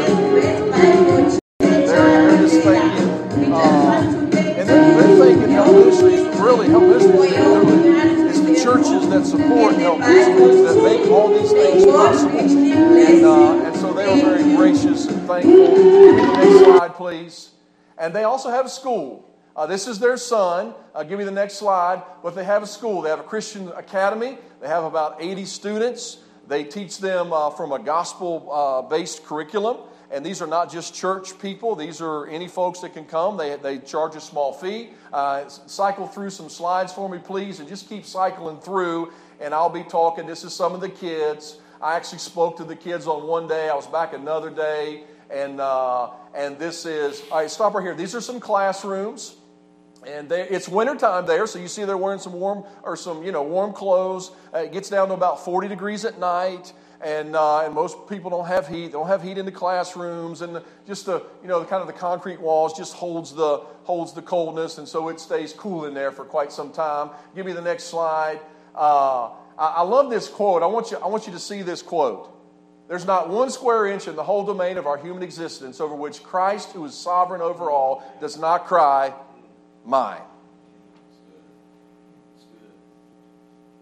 [1.59, 4.69] they're, just thinking, uh, and
[5.15, 10.83] they're thinking Help Ministries, really, Help Ministries is the churches that support Help Ministries that
[10.83, 12.39] make all these things possible.
[12.39, 15.75] And, uh, and so they are very gracious and thankful.
[16.15, 17.51] Next slide, please.
[17.97, 19.27] And they also have a school.
[19.55, 20.73] Uh, this is their son.
[20.95, 22.01] Uh, give me the next slide.
[22.23, 23.01] But they have a school.
[23.01, 24.37] They have a Christian academy.
[24.61, 26.17] They have about 80 students.
[26.47, 29.77] They teach them uh, from a gospel uh, based curriculum.
[30.11, 33.37] And these are not just church people, these are any folks that can come.
[33.37, 34.89] They, they charge a small fee.
[35.13, 39.13] Uh, cycle through some slides for me, please, and just keep cycling through.
[39.39, 40.27] And I'll be talking.
[40.27, 41.59] This is some of the kids.
[41.81, 43.69] I actually spoke to the kids on one day.
[43.69, 45.05] I was back another day.
[45.29, 47.95] And, uh, and this is, all right, stop right here.
[47.95, 49.35] These are some classrooms.
[50.05, 53.31] And they, it's wintertime there, so you see they're wearing some warm or some you
[53.31, 54.31] know warm clothes.
[54.51, 56.73] Uh, it gets down to about 40 degrees at night,
[57.03, 58.87] and uh, and most people don't have heat.
[58.87, 61.81] They don't have heat in the classrooms, and the, just the you know the kind
[61.81, 65.85] of the concrete walls just holds the holds the coldness, and so it stays cool
[65.85, 67.09] in there for quite some time.
[67.35, 68.39] Give me the next slide.
[68.75, 70.63] Uh, I, I love this quote.
[70.63, 72.29] I want you I want you to see this quote.
[72.87, 76.21] There's not one square inch in the whole domain of our human existence over which
[76.23, 79.13] Christ, who is sovereign over all, does not cry,
[79.85, 80.21] mine.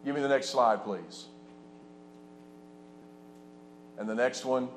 [0.05, 1.25] Give me the next slide, please.
[3.99, 4.69] And the next one.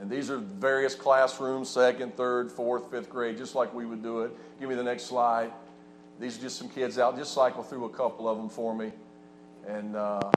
[0.00, 4.20] And these are various classrooms second, third, fourth, fifth grade, just like we would do
[4.20, 4.30] it.
[4.58, 5.52] Give me the next slide.
[6.18, 7.16] These are just some kids out.
[7.16, 8.92] Just cycle through a couple of them for me.
[9.66, 10.30] And, uh,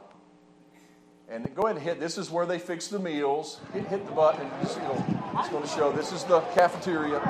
[1.30, 2.00] and go ahead and hit.
[2.00, 3.60] This is where they fix the meals.
[3.72, 4.50] Hit, hit the button.
[4.62, 5.06] Just, you know,
[5.40, 5.92] it's going to show.
[5.92, 7.22] This is the cafeteria.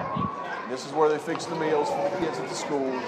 [0.69, 3.01] This is where they fix the meals for the kids at the school.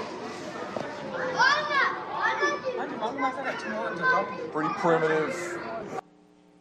[4.52, 6.04] Pretty primitive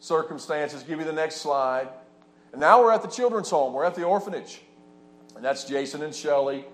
[0.06, 0.82] circumstances.
[0.82, 1.88] Give you the next slide.
[2.52, 3.74] And now we're at the children's home.
[3.74, 4.62] We're at the orphanage.
[5.34, 6.64] And that's Jason and Shelly.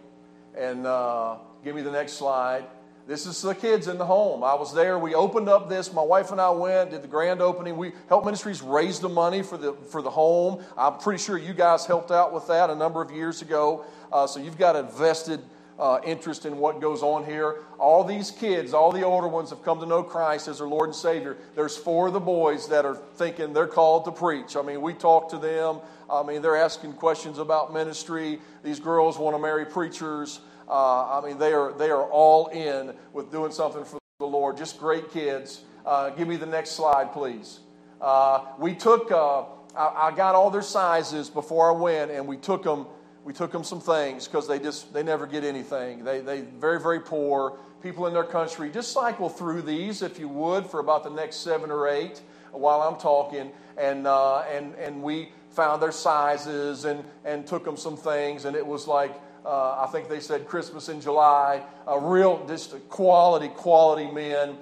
[0.57, 2.65] And uh, give me the next slide.
[3.07, 4.45] This is the kids in the home.
[4.45, 4.97] I was there.
[4.97, 5.93] We opened up this.
[5.93, 7.77] My wife and I went, did the grand opening.
[7.77, 10.63] We Help Ministries raised the money for the for the home.
[10.79, 13.85] I'm pretty sure you guys helped out with that a number of years ago.
[14.13, 15.41] Uh, so you've got a vested
[15.79, 17.65] uh, interest in what goes on here.
[17.79, 20.89] All these kids, all the older ones, have come to know Christ as their Lord
[20.89, 21.37] and Savior.
[21.55, 24.57] There's four of the boys that are thinking they're called to preach.
[24.57, 25.81] I mean, we talk to them.
[26.11, 28.41] I mean, they're asking questions about ministry.
[28.63, 30.41] These girls want to marry preachers.
[30.69, 34.57] Uh, I mean, they are, they are all in with doing something for the Lord.
[34.57, 35.63] Just great kids.
[35.85, 37.61] Uh, give me the next slide, please.
[38.01, 39.43] Uh, we took, uh,
[39.77, 42.87] I, I, got all their sizes before I went, and we took them,
[43.25, 46.05] we took them some things because they just, they never get anything.
[46.05, 47.59] They, they very, very poor.
[47.83, 51.37] People in their country, just cycle through these if you would for about the next
[51.37, 52.21] seven or eight
[52.53, 53.51] while I'm talking.
[53.77, 58.57] And, uh, and, and we found their sizes and, and took them some things, and
[58.57, 61.63] it was like, uh, I think they said Christmas in July.
[61.87, 64.57] A real, just quality, quality men.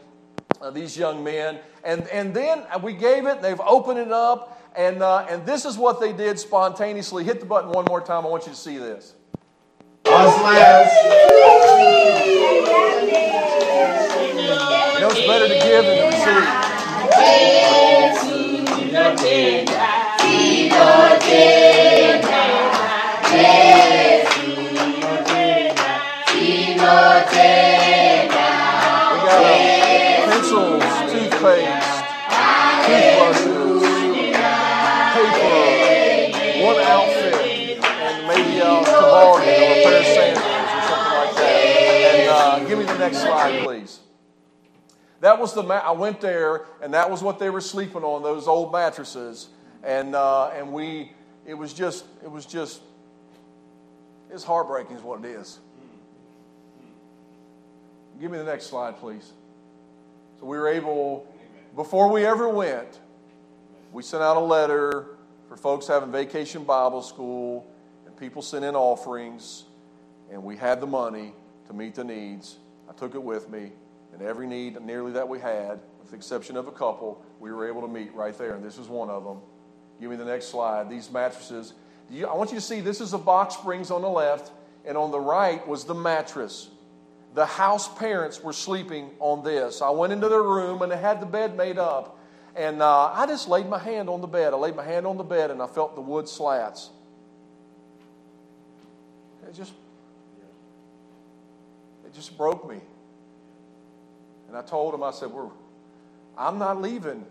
[0.60, 3.40] Uh, these young men, and and then we gave it.
[3.40, 7.24] They've opened it up, and uh, and this is what they did spontaneously.
[7.24, 8.24] Hit the button one more time.
[8.24, 9.14] I want you to see this.
[10.06, 10.12] You
[15.00, 16.70] know it's better to give than to receive.
[42.70, 44.00] Give me the next slide, please.
[45.20, 48.22] That was the ma- I went there, and that was what they were sleeping on
[48.22, 49.48] those old mattresses,
[49.82, 51.12] and uh, and we
[51.46, 52.80] it was just it was just
[54.30, 55.58] it's heartbreaking, is what it is.
[58.20, 59.32] Give me the next slide, please.
[60.38, 61.26] So we were able,
[61.74, 63.00] before we ever went,
[63.92, 65.16] we sent out a letter
[65.48, 67.66] for folks having vacation Bible school,
[68.06, 69.64] and people sent in offerings,
[70.30, 71.32] and we had the money
[71.70, 72.58] to meet the needs.
[72.88, 73.72] I took it with me,
[74.12, 77.68] and every need nearly that we had, with the exception of a couple, we were
[77.68, 79.38] able to meet right there, and this is one of them.
[80.00, 80.90] Give me the next slide.
[80.90, 81.74] These mattresses.
[82.10, 84.50] You, I want you to see this is a box springs on the left,
[84.84, 86.70] and on the right was the mattress
[87.34, 89.82] the house parents were sleeping on this.
[89.82, 92.18] I went into their room and they had the bed made up.
[92.56, 94.52] And uh, I just laid my hand on the bed.
[94.52, 96.90] I laid my hand on the bed and I felt the wood slats.
[99.46, 99.72] It just,
[102.10, 102.80] it just broke me.
[104.48, 105.48] And I told him, I said, We're,
[106.36, 107.24] I'm not leaving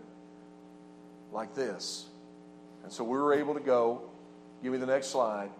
[1.32, 2.06] like this.
[2.82, 4.02] And so we were able to go.
[4.62, 5.50] Give me the next slide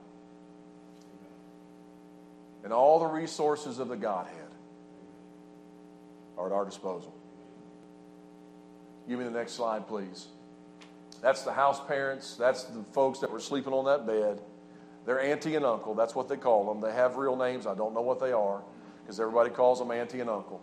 [2.64, 4.36] and all the resources of the Godhead
[6.36, 7.14] are at our disposal.
[9.08, 10.28] Give me the next slide, please.
[11.22, 12.36] That's the house parents.
[12.36, 14.40] That's the folks that were sleeping on that bed.
[15.06, 15.94] Their auntie and uncle.
[15.94, 16.80] That's what they call them.
[16.80, 17.66] They have real names.
[17.66, 18.62] I don't know what they are
[19.02, 20.60] because everybody calls them auntie and uncle.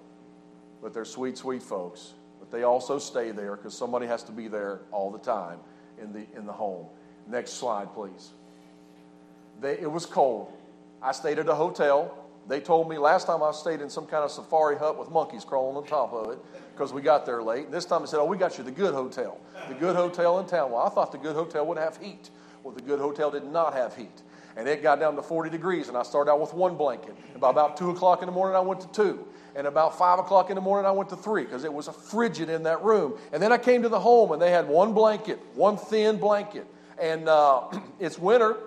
[0.82, 2.14] But they're sweet, sweet folks.
[2.40, 5.60] But they also stay there because somebody has to be there all the time
[6.02, 6.88] in the, in the home.
[7.28, 8.32] Next slide, please.
[9.60, 10.54] They, it was cold.
[11.02, 14.24] I stayed at a hotel they told me last time I stayed in some kind
[14.24, 16.40] of safari hut with monkeys crawling on top of it
[16.74, 17.66] because we got there late.
[17.66, 19.38] And This time they said, Oh, we got you the good hotel.
[19.68, 20.72] The good hotel in town.
[20.72, 22.30] Well, I thought the good hotel would have heat.
[22.64, 24.22] Well, the good hotel did not have heat.
[24.58, 27.16] And it got down to 40 degrees, and I started out with one blanket.
[27.32, 29.28] And by about 2 o'clock in the morning, I went to two.
[29.56, 31.94] And about 5 o'clock in the morning, I went to three because it was a
[31.94, 33.20] frigid in that room.
[33.32, 36.66] And then I came to the home, and they had one blanket, one thin blanket.
[37.00, 38.58] And uh, it's winter.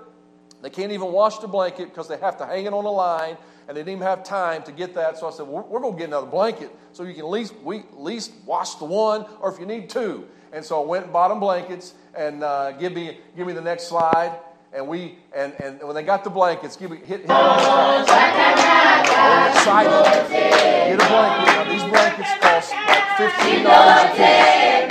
[0.62, 3.36] They can't even wash the blanket because they have to hang it on a line,
[3.66, 5.18] and they didn't even have time to get that.
[5.18, 7.54] So I said, We're, we're going to get another blanket so you can at least,
[7.64, 10.28] we, at least wash the one, or if you need two.
[10.52, 13.60] And so I went and bought them blankets, and uh, give, me, give me the
[13.60, 14.38] next slide
[14.72, 19.48] and we and, and when they got the blankets, give me hit hit on They're
[19.50, 19.90] excited.
[20.30, 21.46] Get a blanket.
[21.46, 24.90] Now these blankets cost like fifteen dollars a piece.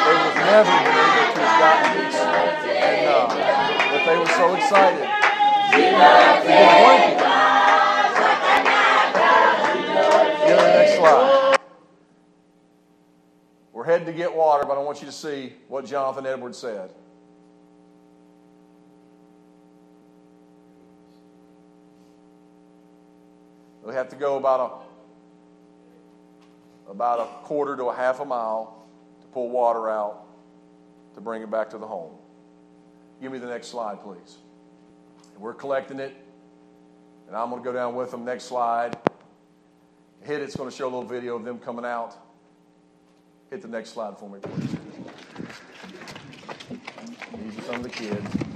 [0.00, 3.28] They would never been able to have gotten these, and uh,
[3.90, 5.06] but they were so excited.
[5.70, 5.96] Get a
[6.82, 7.18] blanket.
[10.46, 11.58] Get the next slide.
[13.72, 16.92] We're heading to get water, but I want you to see what Jonathan Edwards said.
[23.90, 24.86] We have to go about
[26.88, 28.86] a about a quarter to a half a mile
[29.20, 30.28] to pull water out
[31.16, 32.12] to bring it back to the home.
[33.20, 34.36] Give me the next slide, please.
[35.36, 36.14] We're collecting it,
[37.26, 38.24] and I'm going to go down with them.
[38.24, 38.96] Next slide.
[40.22, 42.16] Hit it's going to show a little video of them coming out.
[43.50, 44.76] Hit the next slide for me, please.
[47.42, 48.49] These are some of the kids.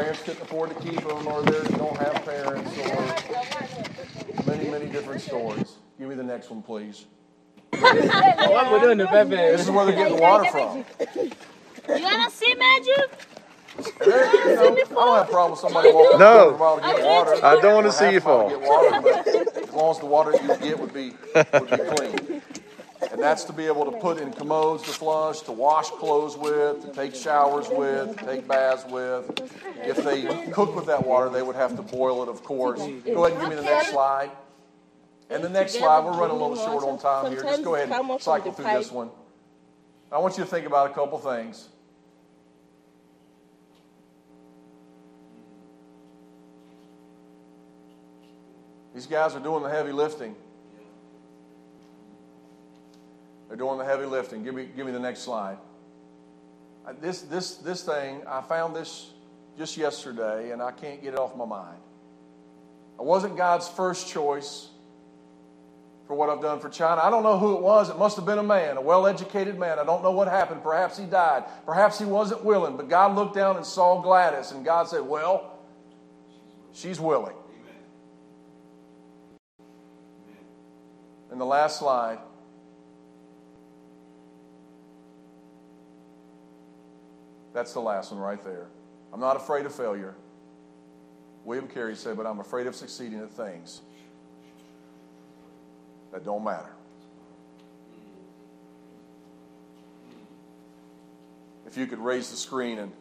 [0.00, 5.20] Parents couldn't afford to keep them, or they don't have parents, or many, many different
[5.20, 5.76] stories.
[5.98, 7.04] Give me the next one, please.
[7.70, 10.84] This is where they're getting the water from.
[11.16, 13.10] You wanna see magic?
[13.98, 16.48] They're- you know, I don't have a problem with somebody walking No.
[16.48, 17.44] up a while to get water.
[17.44, 18.48] I don't wanna see you a mile to fall.
[18.48, 22.42] get water, but as long as the water you get would be would be clean.
[23.10, 26.82] And that's to be able to put in commodes to flush, to wash clothes with,
[26.84, 29.50] to take showers with, to take baths with.
[29.76, 32.78] If they cook with that water, they would have to boil it, of course.
[32.78, 34.30] Go ahead and give me the next slide.
[35.30, 37.42] And the next slide, we're running a little short on time here.
[37.42, 39.10] Just go ahead and cycle through this one.
[40.12, 41.68] I want you to think about a couple things.
[48.92, 50.34] These guys are doing the heavy lifting.
[53.50, 54.44] They're doing the heavy lifting.
[54.44, 55.58] Give me, give me the next slide.
[56.86, 59.10] Uh, This, this, this thing, I found this
[59.58, 61.80] just yesterday, and I can't get it off my mind.
[62.96, 64.68] I wasn't God's first choice
[66.06, 67.00] for what I've done for China.
[67.02, 67.90] I don't know who it was.
[67.90, 69.80] It must have been a man, a well educated man.
[69.80, 70.62] I don't know what happened.
[70.62, 71.42] Perhaps he died.
[71.66, 72.76] Perhaps he wasn't willing.
[72.76, 75.58] But God looked down and saw Gladys, and God said, Well,
[76.72, 77.34] she's willing.
[81.32, 82.18] And the last slide.
[87.60, 88.68] That's the last one right there.
[89.12, 90.14] I'm not afraid of failure.
[91.44, 93.82] William Carey said, but I'm afraid of succeeding at things
[96.10, 96.72] that don't matter.
[101.66, 102.92] If you could raise the screen and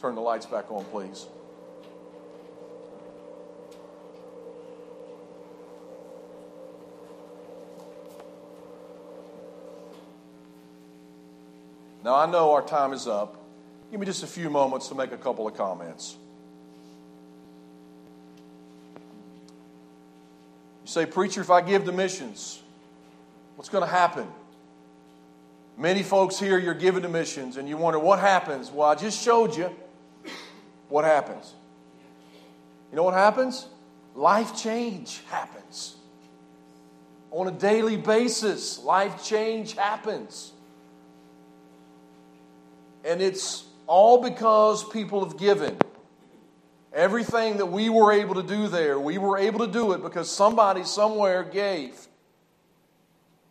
[0.00, 1.26] turn the lights back on, please.
[12.02, 13.42] Now, I know our time is up.
[13.90, 16.16] Give me just a few moments to make a couple of comments.
[20.84, 22.62] You say, Preacher, if I give to missions,
[23.56, 24.26] what's going to happen?
[25.78, 28.70] Many folks here, you're giving to missions, and you wonder, what happens?
[28.70, 29.70] Well, I just showed you
[30.88, 31.54] what happens.
[32.90, 33.66] You know what happens?
[34.14, 35.96] Life change happens.
[37.30, 40.52] On a daily basis, life change happens.
[43.04, 45.76] And it's all because people have given.
[46.92, 50.30] Everything that we were able to do there, we were able to do it because
[50.30, 51.94] somebody somewhere gave.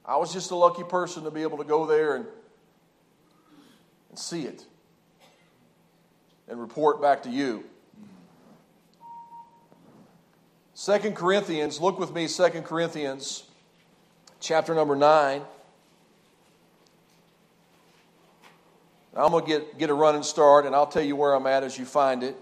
[0.05, 2.25] I was just a lucky person to be able to go there and,
[4.09, 4.65] and see it
[6.47, 7.63] and report back to you.
[10.73, 13.45] Second Corinthians, look with me, Second Corinthians,
[14.39, 15.41] chapter number 9.
[19.15, 21.63] I'm going to get, get a running start, and I'll tell you where I'm at
[21.63, 22.35] as you find it.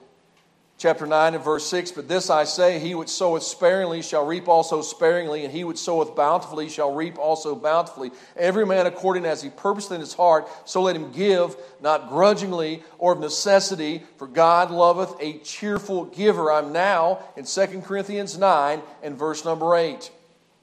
[0.79, 4.47] chapter 9 and verse 6 But this I say, he which soweth sparingly shall reap
[4.47, 8.09] also sparingly, and he which soweth bountifully shall reap also bountifully.
[8.35, 12.81] Every man according as he purposeth in his heart, so let him give, not grudgingly
[12.97, 16.51] or of necessity, for God loveth a cheerful giver.
[16.51, 20.09] I'm now in 2 Corinthians 9 and verse number 8.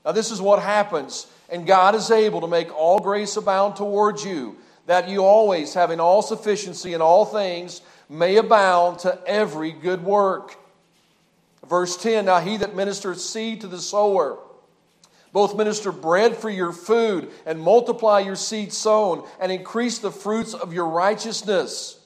[0.04, 4.24] Now, this is what happens, and God is able to make all grace abound towards
[4.24, 4.56] you,
[4.86, 10.56] that you always, having all sufficiency in all things, may abound to every good work.
[11.68, 14.38] Verse 10 Now he that ministers seed to the sower,
[15.32, 20.54] both minister bread for your food, and multiply your seed sown, and increase the fruits
[20.54, 21.98] of your righteousness,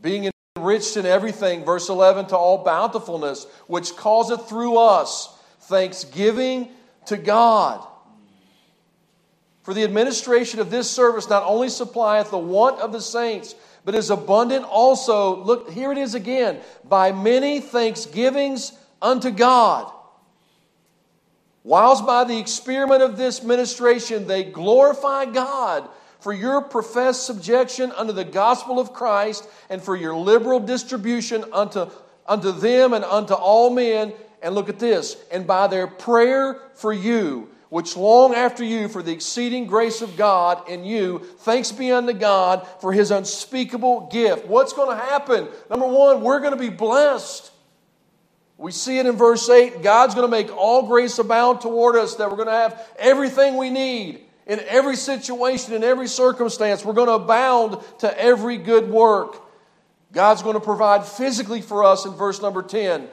[0.00, 6.68] being enriched in everything, verse 11, to all bountifulness, which causeth through us thanksgiving
[7.06, 7.86] to God.
[9.62, 13.54] For the administration of this service not only supplieth the want of the saints,
[13.84, 19.92] but is abundant also, look, here it is again, by many thanksgivings unto God.
[21.64, 25.88] Whilst by the experiment of this ministration they glorify God
[26.18, 31.86] for your professed subjection unto the gospel of Christ and for your liberal distribution unto,
[32.26, 34.12] unto them and unto all men.
[34.42, 39.02] And look at this, and by their prayer for you which long after you for
[39.02, 41.20] the exceeding grace of God in you.
[41.38, 44.46] Thanks be unto God for his unspeakable gift.
[44.46, 45.48] What's going to happen?
[45.70, 47.50] Number one, we're going to be blessed.
[48.58, 52.16] We see it in verse 8 God's going to make all grace abound toward us,
[52.16, 56.84] that we're going to have everything we need in every situation, in every circumstance.
[56.84, 59.40] We're going to abound to every good work.
[60.12, 63.08] God's going to provide physically for us in verse number 10.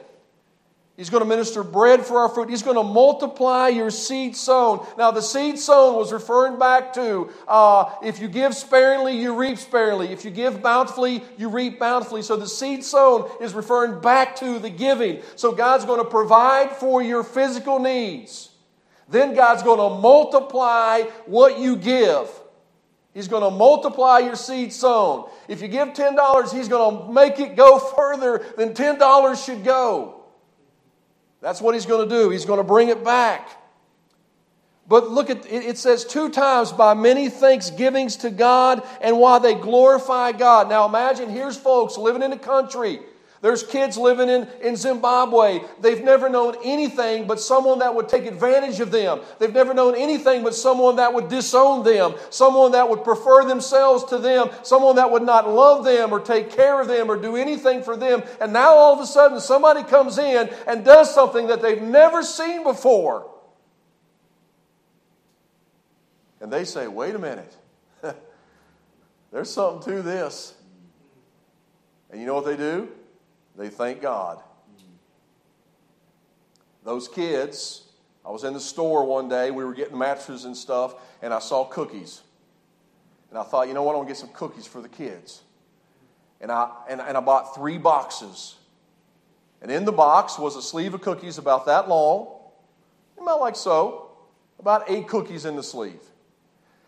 [1.00, 2.50] He's going to minister bread for our fruit.
[2.50, 4.86] He's going to multiply your seed sown.
[4.98, 9.60] Now, the seed sown was referring back to uh, if you give sparingly, you reap
[9.60, 10.10] sparingly.
[10.10, 12.22] If you give bountifully, you reap bountifully.
[12.22, 15.22] So the seed sown is referring back to the giving.
[15.38, 18.50] So God's going to provide for your physical needs.
[19.08, 22.30] Then God's going to multiply what you give.
[23.14, 25.30] He's going to multiply your seed sown.
[25.48, 30.19] If you give $10, He's going to make it go further than $10 should go.
[31.42, 32.30] That's what he's going to do.
[32.30, 33.50] He's going to bring it back.
[34.88, 39.54] But look at it says two times by many thanksgivings to God and why they
[39.54, 40.68] glorify God.
[40.68, 43.00] Now imagine here's folks living in a country.
[43.42, 45.62] There's kids living in, in Zimbabwe.
[45.80, 49.22] They've never known anything but someone that would take advantage of them.
[49.40, 54.04] They've never known anything but someone that would disown them, someone that would prefer themselves
[54.06, 57.38] to them, someone that would not love them or take care of them or do
[57.38, 58.24] anything for them.
[58.42, 62.24] And now all of a sudden somebody comes in and does something that they've never
[62.24, 63.30] seen before.
[66.42, 67.54] And they say, wait a minute.
[69.32, 70.56] There's something to this.
[72.12, 72.90] And you know what they do?
[73.60, 74.42] They thank God.
[76.86, 77.84] Those kids,
[78.26, 81.40] I was in the store one day, we were getting mattresses and stuff, and I
[81.40, 82.22] saw cookies.
[83.30, 85.42] And I thought, you know what, I'm to get some cookies for the kids.
[86.40, 88.56] And I, and, and I bought three boxes.
[89.62, 92.30] And in the box was a sleeve of cookies about that long,
[93.20, 94.12] about like so,
[94.58, 96.00] about eight cookies in the sleeve.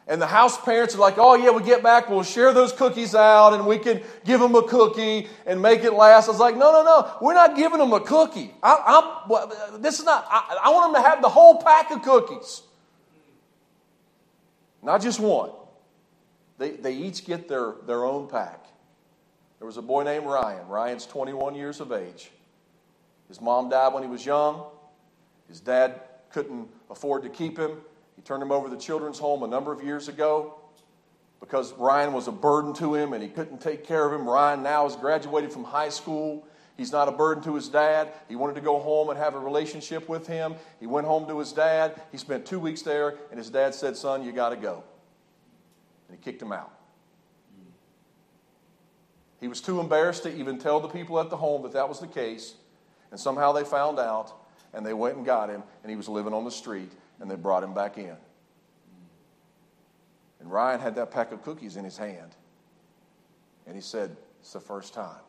[0.07, 3.13] And the house parents are like, oh, yeah, we get back, we'll share those cookies
[3.13, 6.27] out and we can give them a cookie and make it last.
[6.27, 8.51] I was like, no, no, no, we're not giving them a cookie.
[8.63, 12.01] I, am this is not, I, I want them to have the whole pack of
[12.01, 12.63] cookies,
[14.81, 15.51] not just one.
[16.57, 18.65] They, they each get their, their own pack.
[19.59, 20.67] There was a boy named Ryan.
[20.67, 22.31] Ryan's 21 years of age.
[23.27, 24.65] His mom died when he was young.
[25.47, 27.77] His dad couldn't afford to keep him.
[28.21, 30.53] He turned him over to the children's home a number of years ago
[31.39, 34.29] because Ryan was a burden to him and he couldn't take care of him.
[34.29, 36.45] Ryan now has graduated from high school.
[36.77, 38.13] He's not a burden to his dad.
[38.29, 40.53] He wanted to go home and have a relationship with him.
[40.79, 41.99] He went home to his dad.
[42.11, 44.83] He spent two weeks there, and his dad said, Son, you got to go.
[46.07, 46.71] And he kicked him out.
[49.39, 51.99] He was too embarrassed to even tell the people at the home that that was
[51.99, 52.53] the case.
[53.09, 54.31] And somehow they found out,
[54.73, 56.91] and they went and got him, and he was living on the street
[57.21, 58.17] and they brought him back in.
[60.39, 62.35] And Ryan had that pack of cookies in his hand.
[63.67, 65.21] And he said, It's the first time.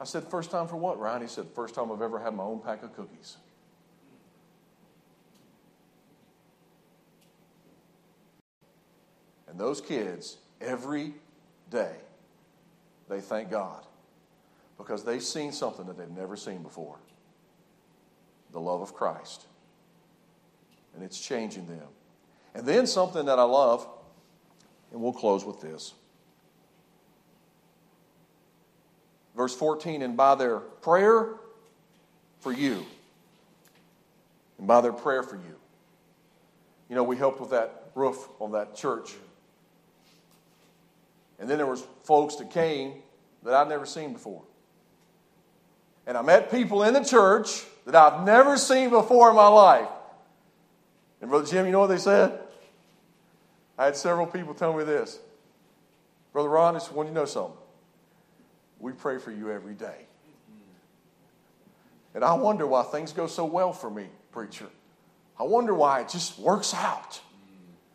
[0.00, 1.22] I said, First time for what, Ryan?
[1.22, 3.36] He said, First time I've ever had my own pack of cookies.
[9.48, 11.12] And those kids, every
[11.68, 11.96] day,
[13.08, 13.84] they thank God
[14.78, 16.96] because they've seen something that they've never seen before
[18.52, 19.46] the love of Christ
[20.94, 21.86] and it's changing them.
[22.54, 23.86] And then something that I love,
[24.92, 25.94] and we'll close with this.
[29.36, 31.34] Verse 14, and by their prayer
[32.40, 32.84] for you,
[34.58, 35.56] and by their prayer for you.
[36.88, 39.14] You know, we helped with that roof on that church.
[41.38, 42.94] And then there was folks that came
[43.42, 44.42] that I'd never seen before.
[46.06, 49.88] And I met people in the church that I've never seen before in my life.
[51.22, 52.38] And Brother Jim, you know what they said?
[53.78, 55.18] I had several people tell me this.
[56.32, 57.56] Brother Ron, I just want you to know something.
[58.80, 60.06] We pray for you every day.
[62.14, 64.66] And I wonder why things go so well for me, preacher.
[65.38, 67.20] I wonder why it just works out.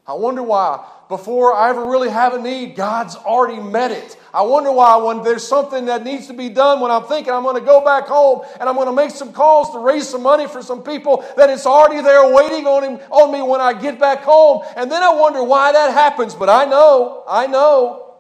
[0.08, 4.18] I wonder why, before I ever really have a need, God's already met it.
[4.34, 7.44] I wonder why, when there's something that needs to be done, when I'm thinking I'm
[7.44, 10.24] going to go back home and I'm going to make some calls to raise some
[10.24, 13.74] money for some people, that it's already there waiting on, him, on me when I
[13.74, 14.64] get back home.
[14.78, 16.34] And then I wonder why that happens.
[16.34, 18.16] But I know, I know.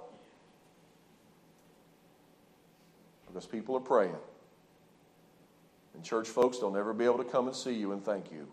[3.27, 4.15] Because people are praying.
[5.93, 8.47] And church folks, they'll never be able to come and see you and thank you.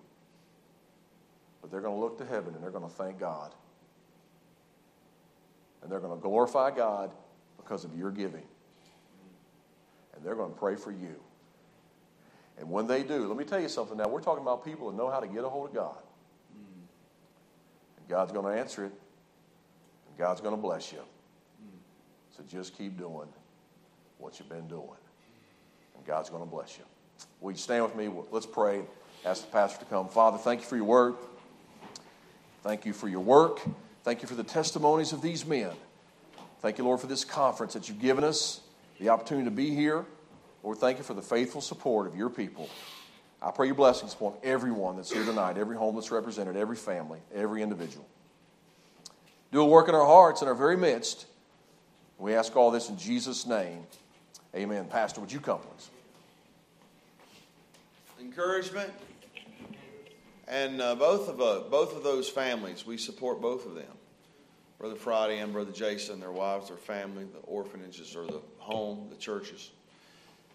[1.64, 3.54] But they're going to look to heaven and they're going to thank God.
[5.80, 7.10] And they're going to glorify God
[7.56, 8.42] because of your giving.
[10.14, 11.14] And they're going to pray for you.
[12.58, 14.08] And when they do, let me tell you something now.
[14.08, 15.96] We're talking about people that know how to get a hold of God.
[17.96, 18.92] And God's going to answer it.
[20.08, 21.00] And God's going to bless you.
[22.36, 23.28] So just keep doing
[24.18, 25.00] what you've been doing.
[25.96, 26.84] And God's going to bless you.
[27.40, 28.10] Will you stand with me?
[28.30, 28.82] Let's pray.
[29.24, 30.10] Ask the pastor to come.
[30.10, 31.14] Father, thank you for your word.
[32.64, 33.60] Thank you for your work.
[34.04, 35.70] Thank you for the testimonies of these men.
[36.60, 38.60] Thank you, Lord, for this conference that you've given us,
[38.98, 40.06] the opportunity to be here.
[40.62, 42.70] Lord, thank you for the faithful support of your people.
[43.42, 47.18] I pray your blessings upon everyone that's here tonight, every home that's represented, every family,
[47.34, 48.06] every individual.
[49.52, 51.26] Do a work in our hearts, in our very midst.
[52.16, 53.82] We ask all this in Jesus' name.
[54.56, 54.86] Amen.
[54.86, 55.90] Pastor, would you come, please?
[58.18, 58.90] Encouragement.
[60.46, 63.86] And uh, both, of, uh, both of those families, we support both of them.
[64.78, 69.16] Brother Friday and Brother Jason, their wives, their family, the orphanages or the home, the
[69.16, 69.70] churches.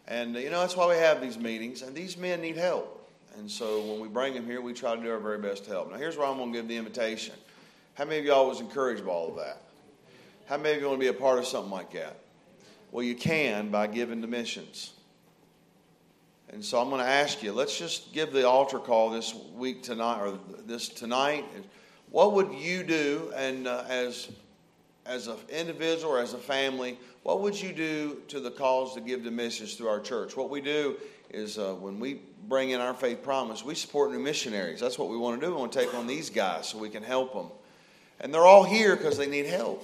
[0.07, 1.81] And, uh, you know, that's why we have these meetings.
[1.81, 3.09] And these men need help.
[3.37, 5.71] And so when we bring them here, we try to do our very best to
[5.71, 5.91] help.
[5.91, 7.35] Now, here's where I'm going to give the invitation.
[7.93, 9.61] How many of y'all was encouraged by all of that?
[10.47, 12.17] How many of you want to be a part of something like that?
[12.91, 14.93] Well, you can by giving to missions.
[16.51, 19.83] And so I'm going to ask you, let's just give the altar call this week
[19.83, 21.45] tonight, or this tonight.
[22.09, 24.29] What would you do, and uh, as
[25.05, 29.01] as an individual or as a family, what would you do to the cause to
[29.01, 30.37] give to missions through our church?
[30.37, 30.97] What we do
[31.31, 34.79] is uh, when we bring in our faith promise, we support new missionaries.
[34.79, 35.51] That's what we want to do.
[35.51, 37.47] We want to take on these guys so we can help them.
[38.19, 39.83] And they're all here because they need help.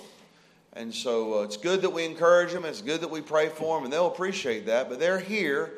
[0.73, 2.65] And so uh, it's good that we encourage them.
[2.65, 4.89] It's good that we pray for them, and they'll appreciate that.
[4.89, 5.73] But they're here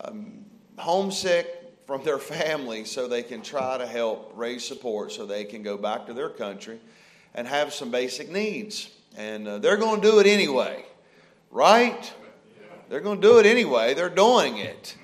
[0.00, 0.44] um,
[0.78, 1.46] homesick
[1.86, 5.76] from their family so they can try to help raise support so they can go
[5.76, 6.80] back to their country
[7.34, 8.90] and have some basic needs.
[9.16, 10.84] And uh, they're going to do it anyway,
[11.50, 12.12] right?
[12.88, 13.94] They're going to do it anyway.
[13.94, 14.96] They're doing it.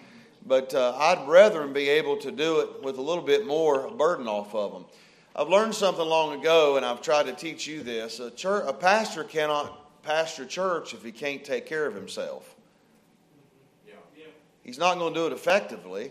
[0.47, 4.27] But uh, I'd rather be able to do it with a little bit more burden
[4.27, 4.85] off of them.
[5.37, 8.19] I've learned something long ago, and I've tried to teach you this.
[8.19, 12.57] A, church, a pastor cannot pastor church if he can't take care of himself.
[14.69, 16.11] He's not going to do it effectively.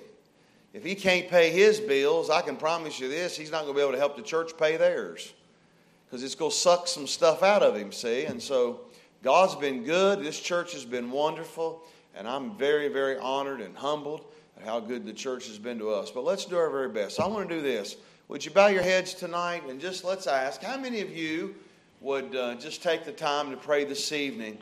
[0.73, 3.77] If he can't pay his bills, I can promise you this, he's not going to
[3.77, 5.31] be able to help the church pay theirs.
[6.09, 8.25] Because it's going to suck some stuff out of him, see?
[8.25, 8.79] And so
[9.21, 10.23] God's been good.
[10.23, 11.83] This church has been wonderful.
[12.15, 14.25] And I'm very, very honored and humbled
[14.59, 16.09] at how good the church has been to us.
[16.09, 17.19] But let's do our very best.
[17.19, 17.95] I want to do this.
[18.27, 21.53] Would you bow your heads tonight and just let's ask how many of you
[22.01, 24.57] would uh, just take the time to pray this evening?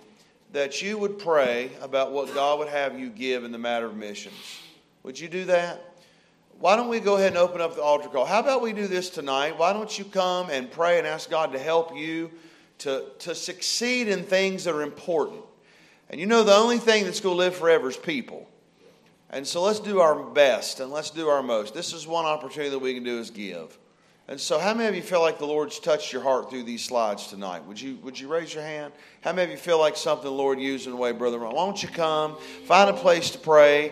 [0.55, 3.97] That you would pray about what God would have you give in the matter of
[3.97, 4.61] missions.
[5.03, 5.97] Would you do that?
[6.59, 8.23] Why don't we go ahead and open up the altar call?
[8.23, 9.57] How about we do this tonight?
[9.57, 12.31] Why don't you come and pray and ask God to help you
[12.77, 15.41] to, to succeed in things that are important?
[16.09, 18.47] And you know, the only thing that's going to live forever is people.
[19.29, 21.73] And so let's do our best and let's do our most.
[21.73, 23.77] This is one opportunity that we can do is give.
[24.27, 26.83] And so, how many of you feel like the Lord's touched your heart through these
[26.83, 27.63] slides tonight?
[27.65, 28.91] Would you, would you raise your hand?
[29.21, 31.37] How many of you feel like something the Lord used in a way, Brother?
[31.37, 33.91] Why don't you come, find a place to pray,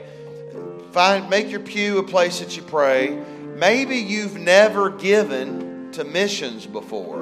[0.92, 3.16] find, make your pew a place that you pray.
[3.58, 7.22] Maybe you've never given to missions before.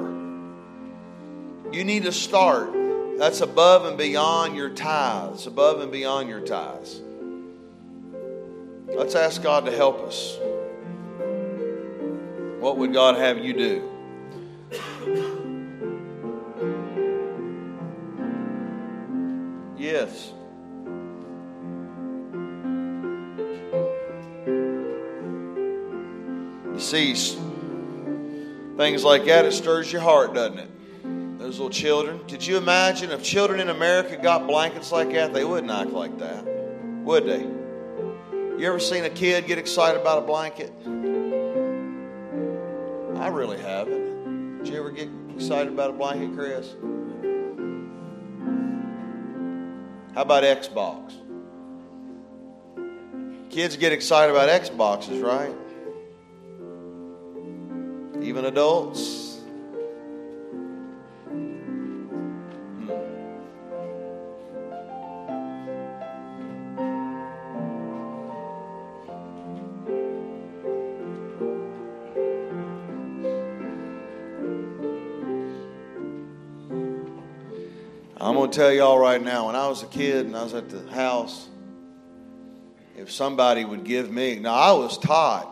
[1.70, 2.72] You need to start.
[3.18, 7.02] That's above and beyond your tithes, above and beyond your tithes.
[8.86, 10.38] Let's ask God to help us.
[12.62, 13.88] What would God have you do?
[19.76, 20.32] Yes.
[26.72, 27.36] Deceased.
[28.76, 30.70] Things like that, it stirs your heart, doesn't it?
[31.40, 32.20] Those little children.
[32.28, 35.34] Did you imagine if children in America got blankets like that?
[35.34, 36.44] They wouldn't act like that,
[37.02, 37.40] would they?
[37.40, 40.72] You ever seen a kid get excited about a blanket?
[43.22, 44.64] I really haven't.
[44.64, 46.74] Did you ever get excited about a blanket, Chris?
[50.16, 51.12] How about Xbox?
[53.48, 55.54] Kids get excited about Xboxes, right?
[58.24, 59.31] Even adults.
[78.52, 80.86] To tell y'all right now, when I was a kid and I was at the
[80.90, 81.48] house,
[82.96, 85.48] if somebody would give me, now I was taught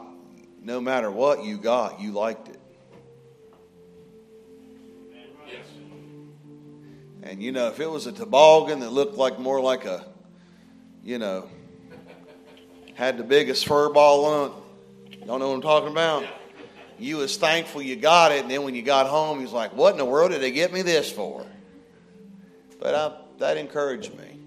[0.63, 2.61] no matter what you got, you liked it.
[7.23, 10.07] And you know, if it was a toboggan that looked like more like a,
[11.03, 11.49] you know,
[12.95, 16.25] had the biggest fur ball on it, y'all know what I'm talking about?
[16.99, 19.75] You was thankful you got it, and then when you got home, you was like,
[19.75, 21.47] what in the world did they get me this for?
[22.81, 24.39] But I, that encouraged me.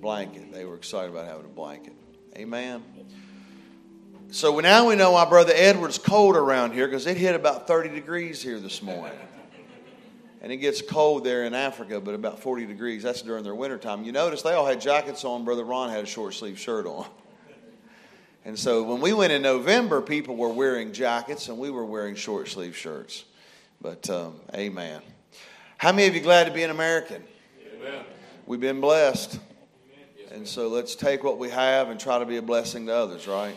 [0.00, 0.52] Blanket.
[0.52, 1.94] They were excited about having a blanket.
[2.36, 2.82] Amen.
[4.30, 7.90] So now we know why Brother Edward's cold around here because it hit about 30
[7.90, 9.18] degrees here this morning.
[10.40, 13.02] And it gets cold there in Africa, but about 40 degrees.
[13.02, 14.04] That's during their wintertime.
[14.04, 15.44] You notice they all had jackets on.
[15.44, 17.06] Brother Ron had a short sleeve shirt on.
[18.44, 22.14] And so when we went in November, people were wearing jackets and we were wearing
[22.14, 23.24] short sleeve shirts.
[23.80, 25.00] But um, amen.
[25.78, 27.24] How many of you glad to be an American?
[27.84, 28.04] Amen.
[28.46, 29.38] We've been blessed.
[30.30, 33.28] And so let's take what we have and try to be a blessing to others,
[33.28, 33.54] right?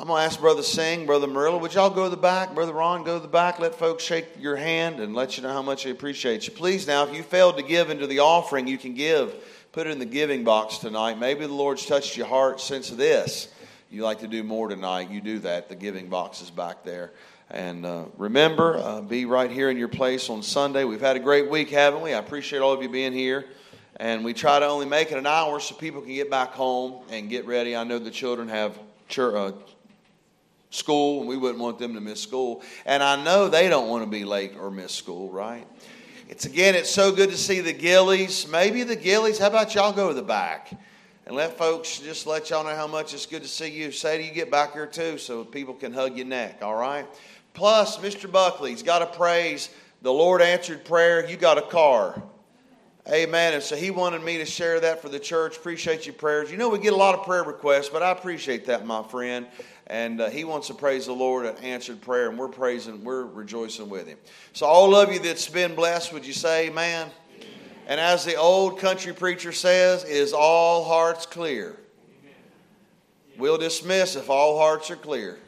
[0.00, 2.56] I'm going to ask Brother Singh, Brother Murila, would y'all go to the back?
[2.56, 3.60] Brother Ron, go to the back.
[3.60, 6.54] Let folks shake your hand and let you know how much they appreciate you.
[6.54, 9.32] Please, now, if you failed to give into the offering, you can give.
[9.70, 11.16] Put it in the giving box tonight.
[11.16, 13.46] Maybe the Lord's touched your heart since this.
[13.92, 15.68] You like to do more tonight, you do that.
[15.68, 17.12] The giving box is back there.
[17.50, 20.84] And uh, remember, uh, be right here in your place on Sunday.
[20.84, 22.12] We've had a great week, haven't we?
[22.12, 23.44] I appreciate all of you being here.
[23.98, 27.04] And we try to only make it an hour so people can get back home
[27.08, 27.76] and get ready.
[27.76, 28.78] I know the children have
[29.08, 29.52] church, uh,
[30.70, 32.62] school, and we wouldn't want them to miss school.
[32.84, 35.66] And I know they don't want to be late or miss school, right?
[36.28, 38.48] It's again, it's so good to see the Gillies.
[38.48, 39.38] Maybe the Gillies.
[39.38, 40.72] How about y'all go to the back
[41.24, 43.92] and let folks just let y'all know how much it's good to see you.
[43.92, 46.58] Say to you get back here too, so people can hug your neck.
[46.62, 47.06] All right.
[47.56, 48.30] Plus, Mr.
[48.30, 49.70] Buckley's got to praise
[50.02, 51.26] the Lord answered prayer.
[51.26, 52.22] You got a car.
[53.08, 53.54] Amen.
[53.54, 55.56] And so he wanted me to share that for the church.
[55.56, 56.50] Appreciate your prayers.
[56.50, 59.46] You know, we get a lot of prayer requests, but I appreciate that, my friend.
[59.86, 63.24] And uh, he wants to praise the Lord at answered prayer, and we're praising, we're
[63.24, 64.18] rejoicing with him.
[64.52, 67.08] So, all of you that's been blessed, would you say amen?
[67.36, 67.48] amen.
[67.86, 71.68] And as the old country preacher says, is all hearts clear?
[71.68, 72.34] Amen.
[73.38, 75.38] We'll dismiss if all hearts are clear.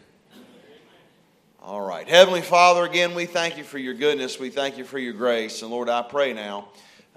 [1.68, 2.08] All right.
[2.08, 4.40] Heavenly Father, again, we thank you for your goodness.
[4.40, 5.60] We thank you for your grace.
[5.60, 6.68] And Lord, I pray now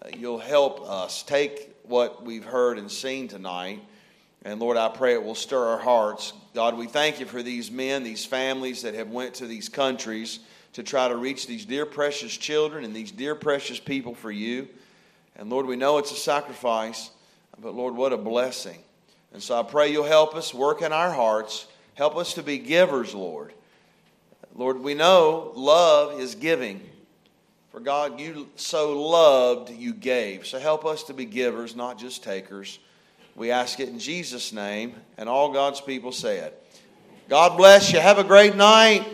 [0.04, 3.80] uh, you'll help us take what we've heard and seen tonight.
[4.44, 6.34] And Lord, I pray it will stir our hearts.
[6.54, 10.40] God, we thank you for these men, these families that have went to these countries
[10.74, 14.68] to try to reach these dear precious children and these dear precious people for you.
[15.38, 17.12] And Lord, we know it's a sacrifice,
[17.58, 18.80] but Lord, what a blessing.
[19.32, 21.68] And so I pray you'll help us work in our hearts.
[21.94, 23.54] Help us to be givers, Lord.
[24.56, 26.82] Lord, we know love is giving.
[27.72, 30.46] For God, you so loved, you gave.
[30.46, 32.80] So help us to be givers, not just takers.
[33.36, 36.58] We ask it in Jesus' name, and all God's people say it.
[37.30, 38.00] God bless you.
[38.00, 39.08] Have a great night.